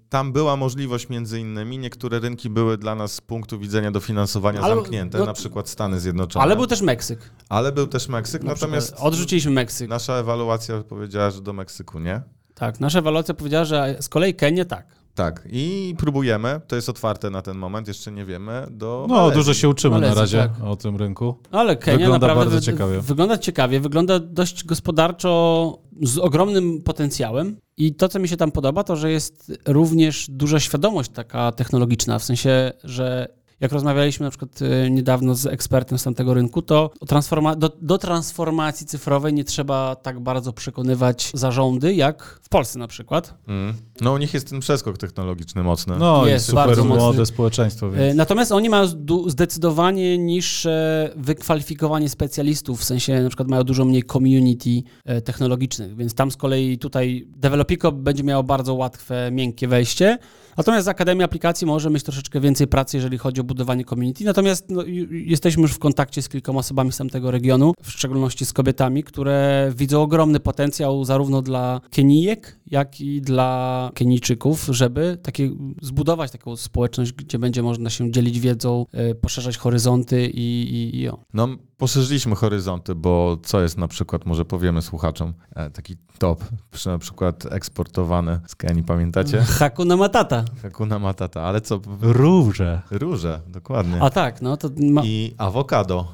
tam 0.08 0.32
była 0.32 0.56
możliwość 0.56 1.08
między 1.08 1.40
innymi, 1.40 1.78
niektóre 1.78 2.18
rynki 2.20 2.50
były 2.50 2.78
dla 2.78 2.94
nas 2.94 3.12
z 3.12 3.20
punktu 3.20 3.58
widzenia 3.58 3.90
dofinansowania 3.90 4.60
Ale- 4.60 4.74
zamknięte, 4.74 5.18
no- 5.18 5.24
na 5.26 5.32
przykład 5.32 5.68
Stany 5.68 6.00
Zjednoczone. 6.00 6.42
Ale 6.42 6.56
był 6.56 6.66
też 6.66 6.80
Meksyk. 6.82 7.30
Ale 7.48 7.72
był 7.72 7.86
też 7.86 8.08
Meksyk, 8.08 8.42
Na 8.42 8.48
natomiast 8.52 8.94
Odrzuciliśmy 8.98 9.50
Meksyk. 9.52 9.88
nasza 9.90 10.14
ewaluacja 10.14 10.82
powiedziała, 10.82 11.30
że 11.30 11.40
do 11.40 11.52
Meksyku 11.52 11.98
nie. 11.98 12.22
Tak, 12.54 12.80
nasza 12.80 12.98
ewaluacja 12.98 13.34
powiedziała, 13.34 13.64
że 13.64 13.96
z 14.00 14.08
kolei 14.08 14.34
Kenię 14.34 14.64
tak. 14.64 14.86
Tak, 15.18 15.48
i 15.50 15.94
próbujemy, 15.98 16.60
to 16.68 16.76
jest 16.76 16.88
otwarte 16.88 17.30
na 17.30 17.42
ten 17.42 17.58
moment, 17.58 17.88
jeszcze 17.88 18.12
nie 18.12 18.24
wiemy, 18.24 18.66
do 18.70 19.06
No, 19.08 19.14
Malezji. 19.14 19.34
dużo 19.40 19.54
się 19.54 19.68
uczymy 19.68 20.00
na 20.00 20.14
razie 20.14 20.38
tak. 20.38 20.64
o 20.68 20.76
tym 20.76 20.96
rynku. 20.96 21.34
No 21.52 21.60
ale 21.60 21.76
Kenia 21.76 21.98
Wygląda 21.98 22.26
naprawdę 22.26 22.50
bardzo 22.50 22.66
ciekawie. 22.66 23.00
wygląda 23.00 23.38
ciekawie, 23.38 23.80
wygląda 23.80 24.18
dość 24.18 24.64
gospodarczo 24.64 25.78
z 26.02 26.18
ogromnym 26.18 26.82
potencjałem 26.82 27.56
i 27.76 27.94
to, 27.94 28.08
co 28.08 28.18
mi 28.18 28.28
się 28.28 28.36
tam 28.36 28.52
podoba, 28.52 28.84
to, 28.84 28.96
że 28.96 29.10
jest 29.10 29.52
również 29.66 30.26
duża 30.30 30.60
świadomość 30.60 31.10
taka 31.10 31.52
technologiczna, 31.52 32.18
w 32.18 32.24
sensie, 32.24 32.72
że 32.84 33.37
jak 33.60 33.72
rozmawialiśmy 33.72 34.24
na 34.24 34.30
przykład 34.30 34.62
e, 34.62 34.90
niedawno 34.90 35.34
z 35.34 35.46
ekspertem 35.46 35.98
z 35.98 36.02
tamtego 36.02 36.34
rynku, 36.34 36.62
to 36.62 36.90
transforma- 37.06 37.56
do, 37.56 37.72
do 37.82 37.98
transformacji 37.98 38.86
cyfrowej 38.86 39.34
nie 39.34 39.44
trzeba 39.44 39.96
tak 39.96 40.20
bardzo 40.20 40.52
przekonywać 40.52 41.30
zarządy, 41.34 41.94
jak 41.94 42.40
w 42.42 42.48
Polsce 42.48 42.78
na 42.78 42.88
przykład. 42.88 43.34
Mm. 43.48 43.74
No 44.00 44.12
u 44.12 44.18
nich 44.18 44.34
jest 44.34 44.50
ten 44.50 44.60
przeskok 44.60 44.98
technologiczny 44.98 45.62
mocny. 45.62 45.96
No 45.98 46.26
Jest 46.26 46.46
super 46.46 46.66
bardzo 46.66 46.84
młode 46.84 47.02
mocny. 47.04 47.26
społeczeństwo, 47.26 47.86
E, 47.86 47.90
więc... 47.90 48.16
Natomiast 48.16 48.52
oni 48.52 48.68
mają 48.70 48.86
zdecydowanie 49.26 50.18
niższe 50.18 51.10
wykwalifikowanie 51.16 52.08
specjalistów, 52.08 52.80
w 52.80 52.84
sensie 52.84 53.22
na 53.22 53.28
przykład 53.28 53.48
mają 53.48 53.62
dużo 53.64 53.84
mniej 53.84 54.02
community 54.04 54.70
e, 55.04 55.20
technologicznych, 55.20 55.96
więc 55.96 56.14
tam 56.14 56.30
z 56.30 56.36
kolei 56.36 56.78
tutaj 56.78 57.28
Developico 57.36 57.92
będzie 57.92 58.24
miało 58.24 58.42
bardzo 58.42 58.74
łatwe, 58.74 59.30
miękkie 59.32 59.68
wejście, 59.68 60.18
natomiast 60.56 60.88
Akademia 60.88 61.24
Aplikacji 61.24 61.66
może 61.66 61.90
mieć 61.90 62.02
troszeczkę 62.02 62.40
więcej 62.40 62.66
pracy, 62.66 62.96
jeżeli 62.96 63.18
chodzi 63.18 63.40
o 63.40 63.44
budowanie 63.48 63.84
community, 63.84 64.24
natomiast 64.24 64.70
no, 64.70 64.82
jesteśmy 65.10 65.62
już 65.62 65.72
w 65.72 65.78
kontakcie 65.78 66.22
z 66.22 66.28
kilkoma 66.28 66.58
osobami 66.60 66.92
z 66.92 66.96
tamtego 66.96 67.30
regionu, 67.30 67.72
w 67.82 67.90
szczególności 67.90 68.46
z 68.46 68.52
kobietami, 68.52 69.02
które 69.04 69.72
widzą 69.76 70.02
ogromny 70.02 70.40
potencjał 70.40 71.04
zarówno 71.04 71.42
dla 71.42 71.80
Kenijek, 71.90 72.58
jak 72.66 73.00
i 73.00 73.20
dla 73.20 73.90
Kenijczyków, 73.94 74.66
żeby 74.70 75.18
takie, 75.22 75.50
zbudować 75.82 76.30
taką 76.30 76.56
społeczność, 76.56 77.12
gdzie 77.12 77.38
będzie 77.38 77.62
można 77.62 77.90
się 77.90 78.12
dzielić 78.12 78.40
wiedzą, 78.40 78.86
e, 78.92 79.14
poszerzać 79.14 79.56
horyzonty 79.58 80.26
i, 80.26 80.62
i, 80.62 81.00
i 81.00 81.08
o. 81.08 81.18
No, 81.34 81.48
poszerzyliśmy 81.76 82.34
horyzonty, 82.36 82.94
bo 82.94 83.36
co 83.42 83.60
jest 83.62 83.78
na 83.78 83.88
przykład, 83.88 84.26
może 84.26 84.44
powiemy 84.44 84.82
słuchaczom, 84.82 85.34
e, 85.56 85.70
taki 85.70 85.96
top, 86.18 86.44
przy- 86.70 86.88
na 86.88 86.98
przykład 86.98 87.46
eksportowany 87.52 88.40
z 88.46 88.54
Kenii, 88.56 88.82
pamiętacie? 88.82 89.38
Hakuna 89.40 89.96
Matata. 89.96 90.44
Hakuna 90.62 90.98
Matata, 90.98 91.42
ale 91.42 91.60
co? 91.60 91.80
Róże. 92.00 92.80
Róże, 92.90 93.37
dokładnie. 93.46 94.02
A 94.02 94.10
tak, 94.10 94.42
no 94.42 94.56
to 94.56 94.70
ma, 94.80 95.02
I 95.04 95.34
awokado 95.38 96.08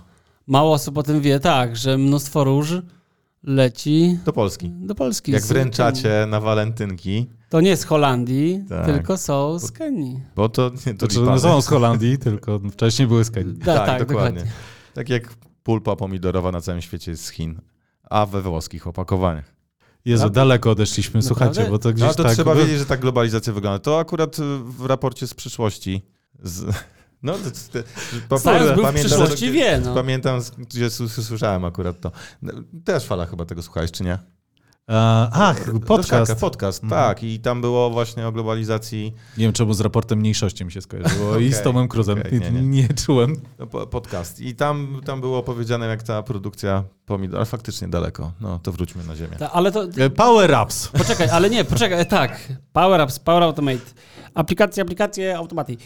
mało 0.46 0.72
osób 0.72 0.98
o 0.98 1.02
tym 1.02 1.20
wie, 1.20 1.40
tak, 1.40 1.76
że 1.76 1.98
mnóstwo 1.98 2.44
róż 2.44 2.72
leci 3.42 4.18
do 4.24 4.32
Polski. 4.32 4.70
do 4.70 4.94
Polski. 4.94 5.32
Jak 5.32 5.42
wręczacie 5.42 6.26
na 6.28 6.40
walentynki, 6.40 7.26
To 7.48 7.60
nie 7.60 7.76
z 7.76 7.84
Holandii, 7.84 8.64
Tak. 8.68 8.86
tylko 8.86 9.18
są 9.18 9.58
z 9.58 9.72
Kenii. 9.72 10.20
bo 10.36 10.48
to 10.48 10.70
nie 10.86 10.94
To 10.94 11.06
to 11.06 11.14
czy 11.14 11.20
nie 11.20 11.38
są 11.38 11.62
z 11.62 11.66
Holandii, 11.66 12.18
tylko 12.18 12.60
wcześniej 12.72 13.08
były 13.08 13.24
z 13.24 13.30
Kenii. 13.30 13.54
Da, 13.58 13.86
Tak, 13.86 14.06
dokładnie. 14.06 14.44
Tak 14.94 15.08
jak 15.08 15.34
pulpa 15.62 15.96
pomidorowa 15.96 16.52
na 16.52 16.60
całym 16.60 16.82
świecie 16.82 17.10
jest 17.10 17.24
z 17.24 17.30
Chin, 17.30 17.60
a 18.10 18.26
we 18.26 18.42
włoskich 18.42 18.86
opakowaniach. 18.86 19.54
Jezu, 20.04 20.30
daleko 20.30 20.70
odeszliśmy, 20.70 21.22
słuchajcie, 21.22 21.66
bo 21.70 21.78
to 21.78 21.92
gdzieś 21.92 22.06
No 22.08 22.14
to 22.14 22.22
tak... 22.22 22.32
trzeba 22.32 22.54
wiedzieć, 22.54 22.78
że 22.78 22.86
tak 22.86 23.00
globalizacja 23.00 23.52
wygląda. 23.52 23.78
To 23.78 23.98
akurat 23.98 24.36
w 24.64 24.86
raporcie 24.86 25.26
z 25.26 25.34
przyszłości. 25.34 26.02
Z... 26.42 26.64
No, 27.24 27.32
to, 27.32 27.50
to, 27.72 27.88
to, 28.28 28.38
Science 28.38 28.74
był 28.74 28.82
w 28.82 28.86
pamiętam, 28.86 28.92
przyszłości, 29.18 29.46
że- 29.46 29.52
wie, 29.52 29.80
no. 29.84 29.94
Pamiętam, 29.94 30.40
gdzie 30.58 30.90
słyszałem 30.90 31.64
akurat 31.64 32.00
to. 32.00 32.12
No, 32.42 32.52
Też 32.84 33.04
fala 33.04 33.26
chyba 33.26 33.44
tego 33.44 33.62
słuchałeś, 33.62 33.90
czy 33.92 34.04
nie? 34.04 34.18
A, 34.86 35.28
ach, 35.50 35.64
podcast. 35.86 36.12
Doszaka, 36.12 36.40
podcast, 36.40 36.84
Mhm. 36.84 37.02
tak. 37.02 37.22
I 37.22 37.40
tam 37.40 37.60
było 37.60 37.90
właśnie 37.90 38.26
o 38.28 38.32
globalizacji. 38.32 39.14
Nie 39.38 39.44
wiem, 39.44 39.52
czemu 39.52 39.74
z 39.74 39.80
raportem 39.80 40.18
mniejszości 40.18 40.64
mi 40.64 40.72
się 40.72 40.80
skojarzyło 40.80 41.38
i 41.38 41.52
z 41.52 41.62
Tomem 41.62 41.88
Cruzem. 41.88 42.18
okej, 42.18 42.40
nie, 42.40 42.50
nie, 42.50 42.62
nie. 42.62 42.88
czułem. 43.06 43.36
No, 43.58 43.66
po- 43.66 43.86
podcast. 43.86 44.40
I 44.40 44.54
tam, 44.54 45.00
tam 45.04 45.20
było 45.20 45.42
powiedziane, 45.42 45.86
jak 45.86 46.02
ta 46.02 46.22
produkcja 46.22 46.84
pomidor. 47.06 47.36
Ale 47.36 47.46
faktycznie 47.46 47.88
daleko. 47.88 48.32
No, 48.40 48.58
to 48.58 48.72
wróćmy 48.72 49.04
na 49.04 49.16
ziemię. 49.16 49.36
Ta, 49.38 49.52
ale 49.52 49.72
to, 49.72 49.84
E, 49.98 50.10
Power 50.10 50.56
Ups. 50.64 50.88
Poczekaj, 50.88 51.28
ale 51.30 51.50
nie, 51.50 51.64
poczekaj, 51.64 52.00
e, 52.00 52.04
tak. 52.04 52.52
Power 52.72 53.00
Apps, 53.00 53.18
Power 53.18 53.42
Automate. 53.42 53.78
Aplikacje, 54.34 54.82
aplikacje, 54.82 55.36
automaty. 55.36 55.76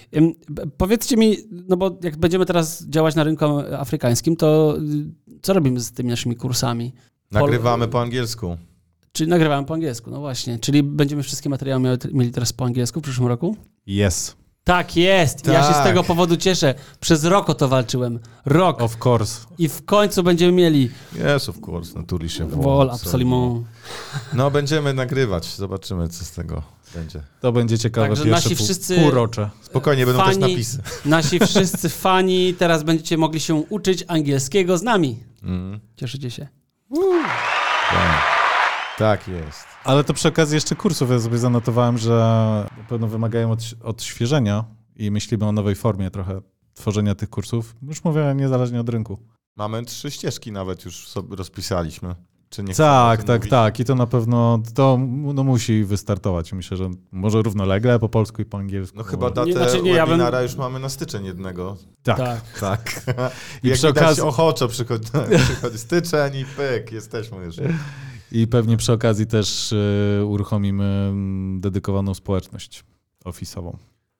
Powiedzcie 0.76 1.16
mi, 1.16 1.36
no 1.68 1.76
bo 1.76 1.98
jak 2.02 2.16
będziemy 2.16 2.46
teraz 2.46 2.84
działać 2.88 3.14
na 3.14 3.24
rynku 3.24 3.44
afrykańskim, 3.78 4.36
to 4.36 4.76
y, 4.78 5.38
co 5.42 5.52
robimy 5.52 5.80
z 5.80 5.92
tymi 5.92 6.10
naszymi 6.10 6.36
kursami? 6.36 6.92
Nagrywamy 7.30 7.88
po 7.88 8.00
angielsku. 8.00 8.56
Czyli 9.18 9.30
nagrywamy 9.30 9.66
po 9.66 9.74
angielsku, 9.74 10.10
no 10.10 10.20
właśnie. 10.20 10.58
Czyli 10.58 10.82
będziemy 10.82 11.22
wszystkie 11.22 11.48
materiały 11.48 11.82
miały, 11.82 11.98
mieli 12.12 12.32
teraz 12.32 12.52
po 12.52 12.64
angielsku 12.64 13.00
w 13.00 13.02
przyszłym 13.02 13.28
roku? 13.28 13.56
Yes, 14.06 14.36
Tak 14.64 14.96
jest. 14.96 15.46
Ja 15.46 15.62
się 15.62 15.68
z 15.72 15.76
Tak. 15.76 15.84
tego 15.84 16.04
powodu 16.04 16.36
cieszę. 16.36 16.74
Przez 17.00 17.24
rok 17.24 17.50
o 17.50 17.54
to 17.54 17.68
walczyłem. 17.68 18.18
Rok. 18.44 18.82
of 18.82 19.06
course. 19.06 19.46
I 19.58 19.68
w 19.68 19.84
końcu 19.84 20.22
będziemy 20.22 20.52
mieli 20.52 20.90
Yes, 21.36 21.48
of 21.48 21.56
course, 21.68 21.98
naturally. 21.98 22.28
Wol, 22.50 22.90
absolument. 22.90 23.66
No, 24.32 24.50
będziemy 24.50 24.94
nagrywać. 24.94 25.54
Zobaczymy, 25.54 26.08
co 26.08 26.24
z 26.24 26.30
tego 26.30 26.62
będzie. 26.94 27.22
To 27.40 27.52
będzie 27.52 27.78
ciekawe 27.78 28.06
Także 28.08 28.24
pierwsze 28.24 28.48
nasi 28.48 28.56
pół, 28.56 28.64
wszyscy- 28.66 28.96
półrocze. 29.00 29.50
Spokojnie, 29.62 30.06
będą 30.06 30.24
też 30.24 30.36
Fani- 30.36 30.40
napisy. 30.40 30.82
Nasi 31.04 31.38
wszyscy 31.40 31.88
fani 31.88 32.54
teraz 32.54 32.82
będziecie 32.82 33.16
mogli 33.18 33.40
się 33.40 33.54
uczyć 33.54 34.04
angielskiego 34.08 34.78
z 34.78 34.82
nami. 34.82 35.18
Mm, 35.42 35.80
Cieszycie 35.96 36.30
się. 36.30 36.48
tak. 36.94 37.57
Tak 38.98 39.28
jest. 39.28 39.64
Ale 39.84 40.04
to 40.04 40.14
przy 40.14 40.28
okazji 40.28 40.54
jeszcze 40.54 40.76
kursów 40.76 41.10
ja 41.10 41.18
sobie 41.20 41.38
zanotowałem, 41.38 41.98
że 41.98 42.10
na 42.78 42.84
pewno 42.88 43.06
wymagają 43.06 43.54
odś- 43.54 43.74
odświeżenia 43.82 44.64
i 44.96 45.10
myślimy 45.10 45.46
o 45.46 45.52
nowej 45.52 45.74
formie 45.74 46.10
trochę 46.10 46.40
tworzenia 46.74 47.14
tych 47.14 47.30
kursów. 47.30 47.76
Już 47.82 48.04
mówię 48.04 48.32
niezależnie 48.36 48.80
od 48.80 48.88
rynku. 48.88 49.18
Mamy 49.56 49.82
trzy 49.84 50.10
ścieżki 50.10 50.52
nawet 50.52 50.84
już 50.84 51.08
sobie 51.08 51.36
rozpisaliśmy. 51.36 52.14
Czy 52.50 52.62
nie 52.62 52.74
Tak, 52.74 53.24
tak, 53.24 53.36
mówić? 53.40 53.50
tak. 53.50 53.80
I 53.80 53.84
to 53.84 53.94
na 53.94 54.06
pewno 54.06 54.58
to 54.74 54.98
no, 55.34 55.44
musi 55.44 55.84
wystartować. 55.84 56.52
Myślę, 56.52 56.76
że 56.76 56.90
może 57.12 57.42
równolegle 57.42 57.98
po 57.98 58.08
polsku 58.08 58.42
i 58.42 58.44
po 58.44 58.58
angielsku. 58.58 58.98
No 58.98 59.04
chyba 59.04 59.30
datę 59.30 59.46
Nie, 59.46 59.52
znaczy 59.56 59.82
nie, 59.82 59.90
ja 59.90 60.06
bym- 60.06 60.10
webinara 60.10 60.42
już 60.42 60.56
mamy 60.56 60.78
na 60.78 60.88
styczeń 60.88 61.24
jednego. 61.24 61.76
Tak. 62.02 62.16
Tak. 62.18 62.40
Tak. 62.60 63.02
I 63.62 63.66
I 63.66 63.68
Jak 63.70 63.78
przy 63.78 63.86
widać 63.86 64.04
okazji- 64.04 64.22
ochoczo 64.28 64.68
przychodzi, 64.68 65.08
przychodzi 65.44 65.78
styczeń 65.78 66.34
i 66.36 66.44
pyk, 66.44 66.92
jesteśmy 66.92 67.44
już. 67.44 67.56
I 68.32 68.46
pewnie 68.46 68.76
przy 68.76 68.92
okazji 68.92 69.26
też 69.26 69.72
y, 69.72 70.22
uruchomimy 70.26 70.84
mm, 70.84 71.60
dedykowaną 71.60 72.14
społeczność 72.14 72.84
ofisową. 73.24 73.76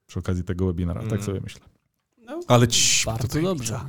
Przy 0.07 0.19
okazji 0.19 0.45
tego 0.45 0.67
webinara, 0.67 1.01
tak 1.01 1.13
Mm. 1.13 1.23
sobie 1.25 1.41
myślę. 1.41 1.61
Ale 2.49 2.69
ci, 2.69 3.07
Bardzo 3.07 3.43
dobrze. 3.43 3.81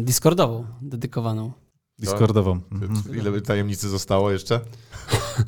Y, 0.00 0.04
Discordową, 0.04 0.64
dedykowaną. 0.82 1.52
Discordową. 1.98 2.60
Mhm. 2.72 3.16
Ile 3.16 3.40
tajemnicy 3.40 3.88
zostało 3.88 4.30
jeszcze? 4.30 4.60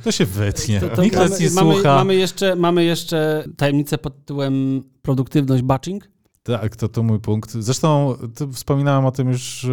To 0.05 0.13
się 0.13 0.25
wytnie. 0.27 0.81
To, 0.81 0.89
to 0.89 1.03
Nikt 1.03 1.17
mamy, 1.17 1.31
nas 1.31 1.41
nie 1.41 1.51
mamy, 1.51 1.75
słucha. 1.75 1.95
mamy, 1.95 2.15
jeszcze, 2.15 2.57
mamy 2.57 2.85
jeszcze 2.85 3.45
tajemnicę 3.57 3.99
pod 3.99 4.17
tytułem 4.19 4.83
produktywność 5.03 5.63
batching. 5.63 6.09
Tak, 6.51 6.77
to, 6.77 6.89
to 6.89 7.03
mój 7.03 7.21
punkt. 7.21 7.51
Zresztą 7.51 8.17
wspominałem 8.53 9.07
o 9.07 9.11
tym 9.11 9.29
już 9.29 9.65
e, 9.65 9.69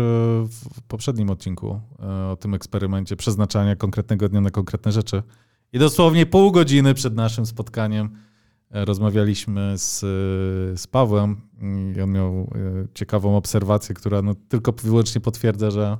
w 0.50 0.82
poprzednim 0.88 1.30
odcinku, 1.30 1.80
e, 2.00 2.28
o 2.28 2.36
tym 2.36 2.54
eksperymencie 2.54 3.16
przeznaczania 3.16 3.76
konkretnego 3.76 4.30
dnia 4.30 4.42
na 4.42 4.50
konkretne 4.50 4.92
rzeczy. 4.92 5.24
I 5.74 5.80
dosłownie 5.80 6.26
pół 6.26 6.52
godziny 6.52 6.94
przed 6.94 7.16
naszym 7.16 7.46
spotkaniem 7.46 8.10
e, 8.72 8.86
rozmawialiśmy 8.86 9.78
z, 9.78 10.00
z 10.80 10.88
Pawłem 10.88 11.42
i 11.96 12.02
on 12.02 12.12
miał 12.12 12.52
ciekawą 12.94 13.38
obserwację, 13.38 13.96
która 13.96 14.22
no 14.22 14.36
tylko 14.50 14.72
wyłącznie 14.72 15.22
potwierdza, 15.22 15.72
że 15.72 15.98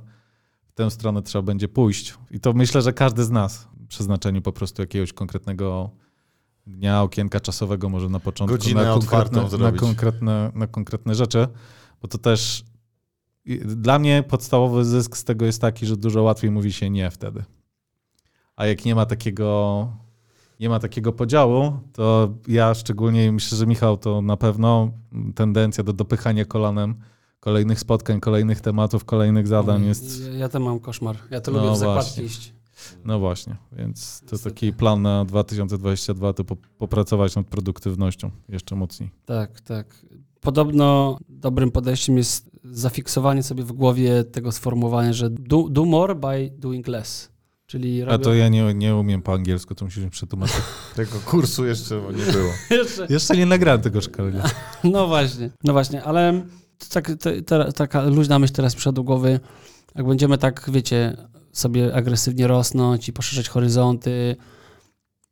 w 0.66 0.72
tę 0.72 0.90
stronę 0.90 1.22
trzeba 1.22 1.42
będzie 1.42 1.68
pójść. 1.68 2.14
I 2.30 2.40
to 2.40 2.52
myślę, 2.52 2.82
że 2.82 2.92
każdy 2.92 3.24
z 3.24 3.30
nas 3.30 3.68
w 3.80 3.86
przeznaczeniu 3.86 4.42
po 4.42 4.52
prostu 4.52 4.82
jakiegoś 4.82 5.12
konkretnego 5.12 5.90
dnia, 6.68 7.02
okienka 7.02 7.40
czasowego 7.40 7.88
może 7.88 8.08
na 8.08 8.20
początku 8.20 8.56
Godzinę 8.56 8.84
na 8.84 8.92
konkretne, 8.92 9.42
na, 9.58 9.72
konkretne, 9.72 10.52
na 10.54 10.66
konkretne 10.66 11.14
rzeczy, 11.14 11.48
bo 12.02 12.08
to 12.08 12.18
też 12.18 12.64
dla 13.64 13.98
mnie 13.98 14.24
podstawowy 14.28 14.84
zysk 14.84 15.16
z 15.16 15.24
tego 15.24 15.46
jest 15.46 15.60
taki, 15.60 15.86
że 15.86 15.96
dużo 15.96 16.22
łatwiej 16.22 16.50
mówi 16.50 16.72
się 16.72 16.90
nie 16.90 17.10
wtedy. 17.10 17.44
A 18.56 18.66
jak 18.66 18.84
nie 18.84 18.94
ma 18.94 19.06
takiego 19.06 19.88
nie 20.60 20.68
ma 20.68 20.78
takiego 20.78 21.12
podziału, 21.12 21.72
to 21.92 22.34
ja 22.48 22.74
szczególnie 22.74 23.32
myślę, 23.32 23.58
że 23.58 23.66
Michał 23.66 23.96
to 23.96 24.22
na 24.22 24.36
pewno 24.36 24.90
tendencja 25.34 25.84
do 25.84 25.92
dopychania 25.92 26.44
kolanem 26.44 26.94
kolejnych 27.40 27.80
spotkań, 27.80 28.20
kolejnych 28.20 28.60
tematów, 28.60 29.04
kolejnych 29.04 29.46
zadań 29.46 29.84
jest 29.84 30.22
Ja, 30.32 30.38
ja 30.38 30.48
to 30.48 30.60
mam 30.60 30.80
koszmar. 30.80 31.16
Ja 31.30 31.40
to 31.40 31.50
No 31.50 31.58
lubię 31.58 31.72
w 31.74 31.78
zakładki 31.78 32.10
właśnie. 32.10 32.24
iść. 32.24 32.57
No 33.04 33.18
właśnie, 33.18 33.56
więc 33.72 34.20
to 34.20 34.26
Niestety. 34.32 34.54
taki 34.54 34.72
plan 34.72 35.02
na 35.02 35.24
2022 35.24 36.32
to 36.32 36.44
po, 36.44 36.56
popracować 36.56 37.36
nad 37.36 37.46
produktywnością 37.46 38.30
jeszcze 38.48 38.76
mocniej. 38.76 39.10
Tak, 39.24 39.60
tak. 39.60 40.06
Podobno 40.40 41.18
dobrym 41.28 41.70
podejściem 41.70 42.16
jest 42.16 42.50
zafiksowanie 42.64 43.42
sobie 43.42 43.64
w 43.64 43.72
głowie 43.72 44.24
tego 44.24 44.52
sformułowania, 44.52 45.12
że 45.12 45.30
do, 45.30 45.68
do 45.70 45.84
more 45.84 46.14
by 46.14 46.50
doing 46.58 46.88
less. 46.88 47.30
Czyli 47.66 48.02
A 48.02 48.04
robię... 48.04 48.24
to 48.24 48.34
ja 48.34 48.48
nie, 48.48 48.74
nie 48.74 48.96
umiem 48.96 49.22
po 49.22 49.32
angielsku, 49.32 49.74
to 49.74 49.84
musisz 49.84 50.04
mi 50.04 50.10
przetłumaczyć. 50.10 50.56
Tego 50.96 51.20
kursu 51.26 51.66
jeszcze 51.66 51.94
nie 51.94 52.32
było. 52.32 52.52
Jeszcze, 52.82 53.06
Jeszcze 53.10 53.36
nie 53.36 53.46
nagrałem 53.46 53.80
tego 53.80 54.00
szkolenia. 54.00 54.44
no 54.84 55.06
właśnie, 55.06 55.50
no 55.64 55.72
właśnie, 55.72 56.04
ale 56.04 56.46
to 56.78 56.86
tak, 56.90 57.10
te, 57.46 57.72
taka 57.72 58.02
luźna 58.02 58.38
myśl 58.38 58.54
teraz 58.54 58.74
przyszła 58.74 58.92
do 58.92 59.02
głowy, 59.02 59.40
jak 59.94 60.06
będziemy 60.06 60.38
tak, 60.38 60.70
wiecie, 60.72 61.16
sobie 61.58 61.94
agresywnie 61.94 62.46
rosnąć 62.46 63.08
i 63.08 63.12
poszerzać 63.12 63.48
horyzonty, 63.48 64.36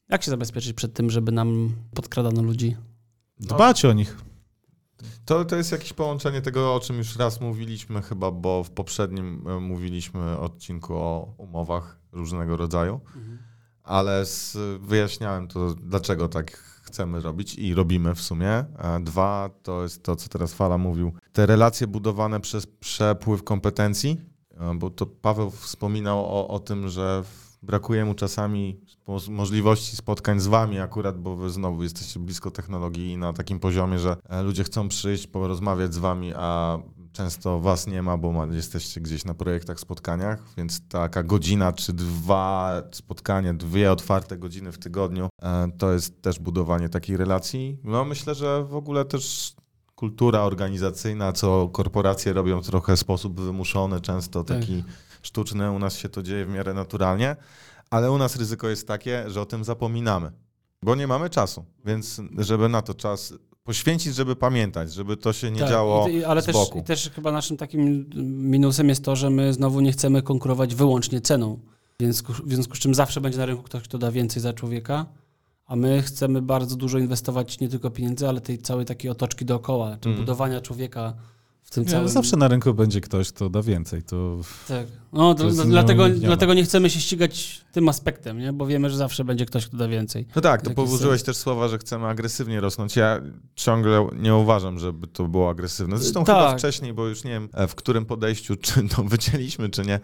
jak 0.09 0.23
się 0.23 0.31
zabezpieczyć 0.31 0.73
przed 0.73 0.95
tym, 0.95 1.11
żeby 1.11 1.33
nam 1.33 1.73
podkradano 1.95 2.43
ludzi? 2.43 2.77
Dbać 3.41 3.85
o 3.85 3.93
nich. 3.93 4.17
To, 5.25 5.45
to 5.45 5.57
jest 5.57 5.73
jakieś 5.73 5.93
połączenie 5.93 6.43
tego, 6.43 6.75
o 6.75 6.81
czym 6.81 6.99
już 6.99 7.17
raz 7.17 7.41
mówiliśmy 7.41 8.03
chyba, 8.03 8.31
bo 8.31 8.65
w 8.65 8.71
poprzednim 8.71 9.45
e, 9.49 9.61
mówiliśmy 9.61 10.39
odcinku 10.39 10.95
o 10.95 11.35
umowach 11.39 12.01
różnego 12.13 12.57
rodzaju, 12.57 13.01
ale 13.83 14.27
z, 14.27 14.57
wyjaśniałem 14.83 15.49
to, 15.49 15.75
dlaczego 15.75 16.29
tak 16.29 16.57
chcemy 16.83 17.21
robić 17.21 17.55
i 17.55 17.75
robimy 17.75 18.15
w 18.15 18.21
sumie. 18.21 18.65
A 18.79 19.01
Dwa, 19.01 19.51
to 19.63 19.83
jest 19.83 20.03
to, 20.03 20.17
co 20.17 20.29
teraz 20.29 20.55
Fala 20.55 20.79
mówił, 20.79 21.13
te 21.33 21.47
relacje 21.47 21.87
budowane 21.87 22.41
przez 22.41 22.67
przepływ 22.67 23.45
kompetencji, 23.45 24.11
e, 24.21 24.36
bo 24.75 24.91
to 24.91 25.07
Paweł 25.07 25.51
wspominał 25.51 26.19
o, 26.19 26.49
o 26.49 26.59
tym, 26.59 26.89
że 26.89 27.23
brakuje 27.63 28.05
mu 28.05 28.15
czasami 28.15 28.81
mo- 29.07 29.19
możliwości 29.29 29.97
spotkań 29.97 30.41
z 30.41 30.47
wami 30.47 30.79
akurat, 30.79 31.21
bo 31.21 31.37
wy 31.37 31.51
znowu 31.51 31.83
jesteście 31.83 32.21
blisko 32.21 32.51
technologii 32.51 33.13
i 33.13 33.17
na 33.17 33.33
takim 33.33 33.61
poziomie, 33.61 33.99
że 33.99 34.17
e, 34.29 34.43
ludzie 34.43 34.65
chcą 34.65 34.89
przyjść, 34.89 35.27
porozmawiać 35.27 35.95
z 35.95 35.99
wami, 35.99 36.33
a 36.37 36.79
często 37.13 37.61
was 37.61 37.87
nie 37.87 38.03
ma, 38.03 38.17
bo 38.17 38.47
jesteście 38.47 39.01
gdzieś 39.01 39.25
na 39.25 39.35
projektach, 39.35 39.81
spotkaniach, 39.81 40.43
więc 40.57 40.89
taka 40.89 41.23
godzina 41.23 41.73
czy 41.73 41.93
dwa 41.93 42.83
spotkania, 42.93 43.55
dwie 43.55 43.93
otwarte 43.93 44.39
godziny 44.39 44.73
w 44.73 44.79
tygodniu, 44.79 45.29
e, 45.43 45.69
to 45.79 45.93
jest 45.93 46.23
też 46.23 46.39
budowanie 46.39 46.89
takiej 46.89 47.17
relacji. 47.17 47.79
No 47.85 48.05
myślę, 48.05 48.35
że 48.35 48.65
w 48.65 48.75
ogóle 48.77 49.05
też 49.05 49.56
kultura 50.01 50.43
organizacyjna, 50.43 51.33
co 51.33 51.69
korporacje 51.69 52.33
robią 52.33 52.63
w 52.63 52.67
trochę 52.67 52.97
sposób 52.97 53.41
wymuszony, 53.41 54.01
często 54.01 54.45
Tak. 54.45 54.59
taki 54.61 54.85
sztuczny, 55.23 55.71
u 55.71 55.79
nas 55.79 55.97
się 55.97 56.09
to 56.09 56.23
dzieje 56.23 56.45
w 56.47 56.49
miarę 56.49 56.75
naturalnie, 56.75 57.37
ale 57.91 58.11
u 58.13 58.19
nas 58.19 58.37
ryzyko 58.37 58.69
jest 58.69 58.89
takie, 58.89 59.25
że 59.31 59.41
o 59.41 59.47
tym 59.47 59.65
zapominamy, 59.65 60.31
bo 60.83 60.95
nie 60.95 61.07
mamy 61.07 61.31
czasu, 61.31 61.65
więc 61.85 62.21
żeby 62.39 62.69
na 62.69 62.83
to 62.83 62.95
czas 62.95 63.35
poświęcić, 63.65 64.15
żeby 64.15 64.37
pamiętać, 64.37 64.93
żeby 64.93 65.17
to 65.17 65.33
się 65.33 65.51
nie 65.51 65.61
Tak, 65.61 65.69
działo 65.69 66.09
i, 66.09 66.25
ale 66.25 66.43
z 66.43 66.45
też, 66.45 66.55
boku. 66.55 66.83
też 66.83 67.11
chyba 67.15 67.33
naszym 67.33 67.57
takim 67.57 68.07
minusem 68.51 68.89
jest 68.89 69.05
to, 69.05 69.17
że 69.17 69.31
my 69.31 69.53
znowu 69.53 69.81
nie 69.81 69.93
chcemy 69.93 70.23
konkurować 70.23 70.75
wyłącznie 70.75 71.21
ceną. 71.21 71.59
W 72.01 72.03
związku, 72.03 72.33
w 72.33 72.53
związku 72.53 72.77
z 72.77 72.79
czym 72.79 72.95
zawsze 72.95 73.21
będzie 73.21 73.39
na 73.39 73.47
rynku 73.47 73.63
ktoś, 73.63 73.83
kto 73.83 73.99
da 73.99 74.13
więcej 74.13 74.43
za 74.43 74.53
człowieka, 74.53 75.07
a 75.67 75.77
my 75.77 76.03
chcemy 76.03 76.43
bardzo 76.43 76.77
dużo 76.77 76.99
inwestować 76.99 77.61
nie 77.61 77.69
tylko 77.69 77.91
pieniędzy, 77.91 78.29
ale 78.29 78.41
tej 78.41 78.59
całej 78.59 78.87
takiej 78.87 79.11
otoczki 79.11 79.45
dookoła, 79.45 79.97
czy 80.01 80.09
Mhm. 80.09 80.17
budowania 80.17 80.61
człowieka 80.61 81.15
w 81.67 81.71
tym 81.71 81.85
Nie, 81.85 81.91
całym... 81.91 82.09
Zawsze 82.09 82.37
na 82.37 82.49
rynku 82.49 82.75
będzie 82.75 83.01
ktoś, 83.01 83.33
kto 83.33 83.51
da 83.51 83.63
więcej. 83.63 84.03
To 84.03 84.39
Tak. 84.69 84.87
No, 85.13 85.35
To 85.35 85.45
jest 85.45 85.63
dlatego, 85.69 86.03
nieuniknione. 86.03 86.27
dlatego 86.27 86.55
nie 86.55 86.65
chcemy 86.65 86.91
się 86.91 87.01
ścigać 87.01 87.61
tym 87.73 87.89
aspektem, 87.89 88.39
nie? 88.39 88.53
bo 88.53 88.67
wiemy, 88.67 88.91
że 88.91 88.97
zawsze 88.97 89.25
będzie 89.25 89.47
ktoś, 89.47 89.67
kto 89.67 89.77
da 89.77 89.89
więcej. 89.89 90.27
No 90.37 90.43
tak, 90.43 90.63
to 90.63 90.87
sens? 90.99 91.23
też 91.23 91.37
słowa, 91.37 91.69
że 91.69 91.79
chcemy 91.79 92.07
agresywnie 92.07 92.61
rosnąć. 92.61 92.97
Ja 92.97 93.21
ciągle 93.55 94.09
nie 94.17 94.35
uważam, 94.35 94.79
żeby 94.79 95.07
to 95.07 95.25
było 95.29 95.51
agresywne. 95.51 95.99
Zresztą 95.99 96.25
Tak. 96.25 96.37
chyba 96.37 96.59
wcześniej, 96.59 96.93
bo 96.93 97.07
już 97.07 97.25
nie 97.25 97.31
wiem, 97.31 97.49
e, 97.55 97.67
w 97.67 97.75
którym 97.75 98.05
podejściu, 98.07 98.57
czy 98.57 98.89
to 98.89 99.03
wycięliśmy, 99.15 99.69
czy 99.69 99.83
nie. 99.83 100.01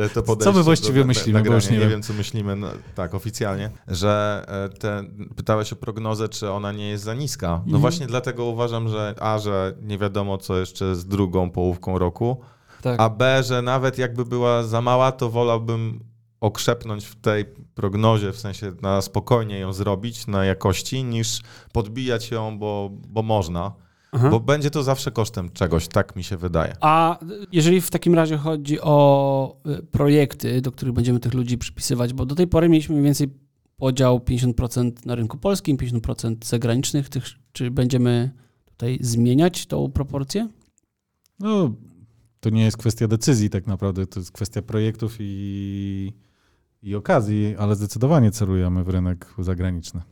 E, 0.00 0.08
to 0.14 0.22
podejście 0.22 0.56
my 0.58 0.62
właściwie 0.62 1.00
do- 1.00 1.06
myślimy, 1.06 1.32
bo 1.38 1.38
nagrania. 1.38 1.56
już 1.56 1.66
nie 1.66 1.72
nie 1.72 1.80
wiem. 1.80 1.90
wiem, 1.90 2.02
co 2.02 2.12
myślimy, 2.12 2.56
no, 2.56 2.66
tak, 2.94 3.14
oficjalnie, 3.14 3.70
że 3.88 4.44
e, 4.48 4.78
te, 4.78 5.04
pytałeś 5.36 5.72
o 5.72 5.76
prognozę, 5.76 6.28
czy 6.28 6.50
ona 6.50 6.72
nie 6.72 6.88
jest 6.88 7.04
za 7.04 7.14
niska. 7.14 7.48
No 7.48 7.62
Mhm. 7.64 7.80
właśnie 7.80 8.06
dlatego 8.06 8.44
uważam, 8.44 8.88
że 8.88 9.14
a, 9.20 9.38
że 9.38 9.74
nie 9.82 9.98
wiadomo, 9.98 10.31
co 10.38 10.58
jeszcze 10.58 10.96
z 10.96 11.06
drugą 11.06 11.50
połówką 11.50 11.98
roku, 11.98 12.36
Tak. 12.82 13.00
a 13.00 13.10
B, 13.10 13.42
że 13.42 13.62
nawet 13.62 13.98
jakby 13.98 14.24
była 14.24 14.62
za 14.62 14.80
mała, 14.80 15.12
to 15.12 15.30
wolałbym 15.30 16.00
okrzepnąć 16.40 17.04
w 17.04 17.16
tej 17.20 17.44
prognozie, 17.74 18.32
w 18.32 18.38
sensie 18.38 18.72
na 18.82 19.02
spokojnie 19.02 19.58
ją 19.58 19.72
zrobić, 19.72 20.26
na 20.26 20.44
jakości, 20.44 21.04
niż 21.04 21.40
podbijać 21.72 22.30
ją, 22.30 22.58
bo, 22.58 22.90
bo 23.08 23.22
można. 23.22 23.72
Aha. 24.12 24.28
Bo 24.28 24.40
będzie 24.40 24.70
to 24.70 24.82
zawsze 24.82 25.10
kosztem 25.10 25.50
czegoś, 25.50 25.88
tak 25.88 26.16
mi 26.16 26.24
się 26.24 26.36
wydaje. 26.36 26.76
A 26.80 27.18
jeżeli 27.52 27.80
w 27.80 27.90
takim 27.90 28.14
razie 28.14 28.36
chodzi 28.36 28.80
o 28.80 29.56
y, 29.80 29.82
projekty, 29.82 30.60
do 30.60 30.72
których 30.72 30.94
będziemy 30.94 31.20
tych 31.20 31.34
ludzi 31.34 31.58
przypisywać, 31.58 32.12
bo 32.12 32.26
do 32.26 32.34
tej 32.34 32.46
pory 32.46 32.68
mieliśmy 32.68 32.92
mniej 32.92 33.04
więcej 33.04 33.28
podział 33.76 34.18
50% 34.18 34.92
na 35.06 35.14
rynku 35.14 35.38
polskim, 35.38 35.76
50% 35.76 36.36
zagranicznych, 36.44 37.08
tych, 37.08 37.24
czy 37.52 37.70
będziemy 37.70 38.30
tutaj 38.82 38.98
zmieniać 39.00 39.66
tą 39.66 39.90
proporcję? 39.90 40.48
No, 41.38 41.74
to 42.40 42.50
nie 42.50 42.64
jest 42.64 42.76
kwestia 42.76 43.08
decyzji 43.08 43.50
tak 43.50 43.66
naprawdę, 43.66 44.06
to 44.06 44.20
jest 44.20 44.32
kwestia 44.32 44.62
projektów 44.62 45.16
i, 45.20 46.12
i 46.82 46.94
okazji, 46.94 47.56
ale 47.58 47.76
zdecydowanie 47.76 48.30
celujemy 48.30 48.84
w 48.84 48.88
rynek 48.88 49.34
zagraniczny. 49.38 50.02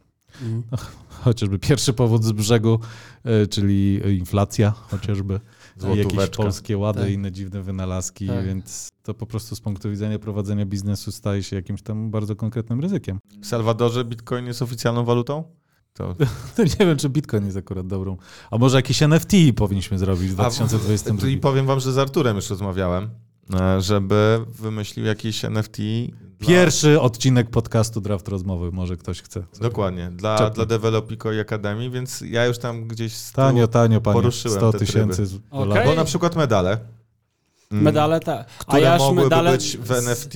Mhm. 0.42 0.62
Chociażby 1.08 1.58
pierwszy 1.58 1.92
powód 1.92 2.24
z 2.24 2.32
brzegu, 2.32 2.78
e, 3.24 3.46
czyli 3.46 4.00
inflacja, 4.18 4.70
chociażby 4.70 5.40
jakieś 5.96 6.28
polskie 6.36 6.78
łady 6.78 7.00
Tak. 7.00 7.10
i 7.10 7.12
inne 7.12 7.32
dziwne 7.32 7.62
wynalazki, 7.62 8.26
Tak. 8.26 8.46
więc 8.46 8.88
to 9.02 9.14
po 9.14 9.26
prostu 9.26 9.56
z 9.56 9.60
punktu 9.60 9.90
widzenia 9.90 10.18
prowadzenia 10.18 10.66
biznesu 10.66 11.12
staje 11.12 11.42
się 11.42 11.56
jakimś 11.56 11.82
tam 11.82 12.10
bardzo 12.10 12.36
konkretnym 12.36 12.80
ryzykiem. 12.80 13.18
W 13.42 13.46
Salwadorze 13.46 14.04
bitcoin 14.04 14.46
jest 14.46 14.62
oficjalną 14.62 15.04
walutą? 15.04 15.44
To 15.94 16.14
To 16.56 16.62
nie 16.80 16.86
wiem, 16.86 16.96
czy 16.96 17.08
Bitcoin 17.08 17.44
jest 17.44 17.56
akurat 17.56 17.86
dobrą. 17.86 18.16
A 18.50 18.58
może 18.58 18.76
jakieś 18.76 19.02
NFT 19.02 19.32
powinniśmy 19.56 19.98
zrobić 19.98 20.28
w 20.30 20.40
A, 20.40 20.42
2022. 20.42 21.28
I 21.28 21.36
powiem 21.36 21.66
wam, 21.66 21.80
że 21.80 21.92
z 21.92 21.98
Arturem 21.98 22.36
już 22.36 22.50
rozmawiałem, 22.50 23.10
e, 23.60 23.80
żeby 23.80 24.40
wymyślił 24.48 25.06
jakieś 25.06 25.44
NFT. 25.44 25.76
dla- 26.38 26.48
Pierwszy 26.48 27.00
odcinek 27.00 27.50
podcastu 27.50 28.00
Draft 28.00 28.28
Rozmowy, 28.28 28.72
może 28.72 28.96
ktoś 28.96 29.22
chce. 29.22 29.42
Dokładnie, 29.60 30.10
dla, 30.10 30.50
dla 30.50 30.66
Developico 30.66 31.32
i 31.32 31.38
Akademii, 31.40 31.90
więc 31.90 32.20
ja 32.20 32.46
już 32.46 32.58
tam 32.58 32.88
gdzieś 32.88 33.12
z 33.12 33.32
Tanio, 33.32 33.68
tanio, 33.68 34.00
panie. 34.00 34.14
poruszyłem 34.14 34.58
100 34.58 34.72
te 34.72 34.78
tysięcy. 34.78 35.26
dolarów. 35.52 35.86
Bo 35.86 35.94
na 35.94 36.04
przykład 36.04 36.36
medale. 36.36 36.78
mm, 37.72 37.84
Medale, 37.84 38.20
tak. 38.20 38.48
A 38.66 38.78
ja 38.78 38.98
mogłyby 38.98 39.22
medale 39.22 39.52
być 39.52 39.76
w 39.76 39.90
NFT. 39.92 40.34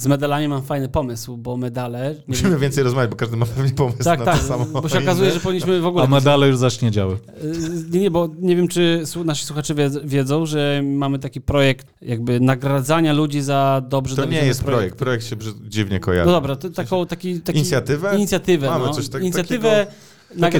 Z 0.00 0.06
medalami 0.06 0.48
mam 0.48 0.62
fajny 0.62 0.88
pomysł, 0.88 1.36
bo 1.36 1.56
medale... 1.56 2.10
nie 2.18 2.22
Musimy 2.28 2.50
wiem- 2.50 2.58
więcej 2.60 2.84
rozmawiać, 2.84 3.10
bo 3.10 3.16
każdy 3.16 3.36
ma 3.36 3.46
pewnie 3.46 3.72
pomysł 3.72 4.04
tak, 4.04 4.18
na 4.18 4.24
tak, 4.24 4.38
to 4.40 4.46
samo. 4.46 4.66
bo 4.82 4.88
się 4.88 4.98
okazuje, 4.98 5.30
że 5.30 5.40
powinniśmy 5.40 5.80
w 5.80 5.86
ogóle... 5.86 6.04
A 6.04 6.06
medale 6.06 6.48
już 6.48 6.56
zacznie 6.56 6.90
działy. 6.90 7.14
Y, 7.44 7.90
Nie, 7.90 8.00
nie, 8.00 8.10
bo 8.10 8.28
nie 8.38 8.56
wiem, 8.56 8.68
czy 8.68 9.02
nasi 9.24 9.44
słuchacze 9.46 9.74
wiedzą, 10.04 10.46
że 10.46 10.82
mamy 10.84 11.18
taki 11.18 11.40
projekt 11.40 11.86
jakby 12.02 12.40
nagradzania 12.40 13.12
ludzi 13.12 13.40
za 13.42 13.82
dobrze 13.88 14.16
To 14.16 14.24
nie 14.24 14.44
jest 14.44 14.64
projekt. 14.64 14.96
projekty. 14.96 14.98
Projekt 14.98 15.26
się 15.26 15.36
dziwnie 15.68 16.00
kojarzy. 16.00 16.26
No 16.26 16.32
dobra, 16.32 16.56
to 16.56 16.70
taką 16.70 17.06
taki, 17.06 17.40
taki 17.40 17.58
Inicjatywę? 17.58 18.16
Inicjatywę, 18.16 18.70
Mamy 18.70 18.84
no. 18.86 18.92
coś 18.94 19.08
tak- 19.08 19.22
Inicjatywę 19.22 19.68
nagradzania 19.68 20.09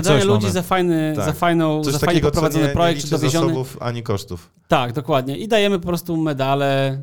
coś 0.02 0.24
ludzi 0.24 0.42
mamy. 0.42 0.52
za 0.52 0.62
fajny, 0.62 1.12
Tak. 1.16 1.24
za 1.24 1.32
fajną, 1.32 1.82
Coś 1.84 1.92
za 1.92 1.98
fajnie 1.98 2.12
takiego, 2.12 2.28
poprowadzony 2.28 2.62
nie, 2.62 2.68
nie 2.68 2.74
projekt, 2.74 3.00
czy 3.04 3.10
dowieziony. 3.10 3.46
zasobów 3.46 3.76
ani 3.80 4.02
kosztów. 4.02 4.50
Tak, 4.68 4.92
dokładnie. 4.92 5.36
I 5.38 5.48
dajemy 5.48 5.78
po 5.78 5.86
prostu 5.88 6.16
medale, 6.16 7.00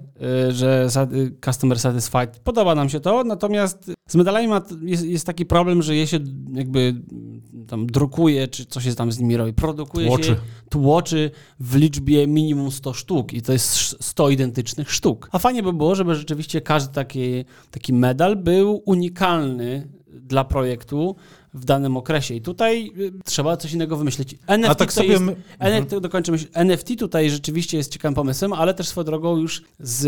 y, 0.49 0.51
że 0.51 0.87
y, 1.13 1.31
customer 1.45 1.79
satisfied. 1.79 2.39
Podoba 2.43 2.75
nam 2.75 2.89
się 2.89 2.99
to, 2.99 3.23
natomiast 3.23 3.91
z 4.07 4.15
medalami 4.15 4.47
ma, 4.47 4.61
jest, 4.81 5.05
jest 5.05 5.25
taki 5.25 5.45
problem, 5.45 5.81
że 5.81 5.95
je 5.95 6.07
się 6.07 6.19
jakby 6.53 6.79
mm, 6.79 7.41
tam 7.67 7.87
drukuje, 7.87 8.47
czy 8.47 8.65
coś 8.65 8.83
się 8.83 8.95
tam 8.95 9.11
z 9.11 9.19
nimi 9.19 9.37
robi. 9.37 9.53
Produkuje 9.53 10.07
Tłoczy. 10.07 10.23
się, 10.23 10.35
tłoczy 10.69 11.31
w 11.59 11.75
liczbie 11.75 12.27
minimum 12.27 12.71
100 12.71 12.93
sztuk 12.93 13.33
i 13.33 13.41
to 13.41 13.53
jest 13.53 13.65
sz- 13.75 14.05
100 14.05 14.29
identycznych 14.29 14.91
sztuk. 14.91 15.29
A 15.31 15.39
fajnie 15.39 15.63
by 15.63 15.73
było, 15.73 15.95
żeby 15.95 16.15
rzeczywiście 16.15 16.61
każdy 16.61 16.93
taki, 16.93 17.45
taki 17.71 17.93
medal 17.93 18.35
był 18.35 18.81
unikalny 18.85 19.87
dla 20.07 20.43
projektu 20.43 21.15
w 21.53 21.65
danym 21.65 21.97
okresie. 21.97 22.33
I 22.35 22.41
tutaj 22.41 22.91
y, 22.97 23.11
trzeba 23.25 23.57
coś 23.57 23.73
innego 23.73 23.97
wymyślić. 23.97 24.35
NFT 24.47 24.71
A 24.71 24.75
tak 24.75 24.93
sobie... 24.93 25.07
jest 25.07 25.23
my- 25.23 25.85
to 25.89 26.01
dokończę 26.01 26.31
myśl. 26.31 26.47
NFT 26.53 26.89
tutaj 26.99 27.29
rzeczywiście 27.29 27.77
jest 27.77 27.91
ciekawym 27.93 28.15
pomysłem, 28.15 28.53
ale 28.53 28.73
też 28.73 28.87
swoją 28.87 29.05
drogą 29.05 29.37
już 29.37 29.63
z 29.79 30.05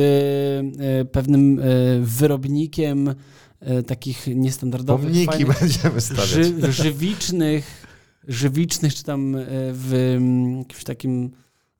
e, 0.80 1.06
pewnym 1.06 1.60
e, 1.60 1.64
wyrobnikiem 2.02 3.16
e, 3.60 3.84
takich 3.84 4.28
niestandardowych, 4.36 5.06
Pomniki 5.12 5.26
fajnych, 5.26 5.60
będziemy 5.60 6.02
stawiać. 6.02 6.28
ży, 6.30 6.72
żywicznych, 6.72 7.86
żywicznych, 8.28 8.96
czy 8.96 9.04
tam 9.04 9.36
e, 9.36 9.42
w 9.74 10.14
mm, 10.18 10.58
jakimś 10.60 10.84
takim 10.84 11.32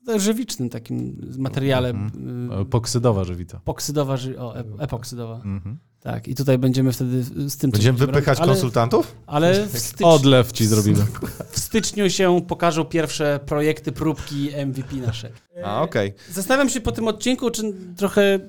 no, 0.06 0.20
żywicznym 0.20 0.70
takim 0.70 1.22
materiale 1.38 1.90
Mhm. 1.90 2.52
e, 2.62 2.66
Poksydowa 2.66 3.24
żywita. 3.24 3.58
epoksydowa, 3.58 4.18
ży, 4.18 4.40
o, 4.40 4.56
ep- 4.60 4.76
epoksydowa. 4.84 5.36
Mhm. 5.36 5.78
Tak, 6.02 6.28
i 6.28 6.36
tutaj 6.36 6.58
będziemy 6.58 6.92
wtedy 6.92 7.24
z 7.50 7.58
tym 7.58 7.72
Będziemy 7.72 7.98
wypychać 7.98 8.40
ale, 8.40 8.48
konsultantów? 8.48 9.16
Ale 9.28 9.68
w 9.68 9.80
styczniu, 9.80 10.08
Odlew 10.08 10.52
ci 10.52 10.66
zrobimy. 10.66 11.06
w 11.52 11.60
styczniu 11.60 12.10
się 12.10 12.42
pokażą 12.48 12.86
pierwsze 12.86 13.40
projekty, 13.46 13.92
próbki 13.92 14.50
MVP 14.66 14.96
nasze. 14.96 15.30
A, 15.64 15.82
okej. 15.82 16.14
Zastanawiam 16.32 16.70
się 16.70 16.82
po 16.82 16.92
tym 16.92 17.08
odcinku, 17.08 17.52
czy 17.52 17.74
trochę 17.98 18.40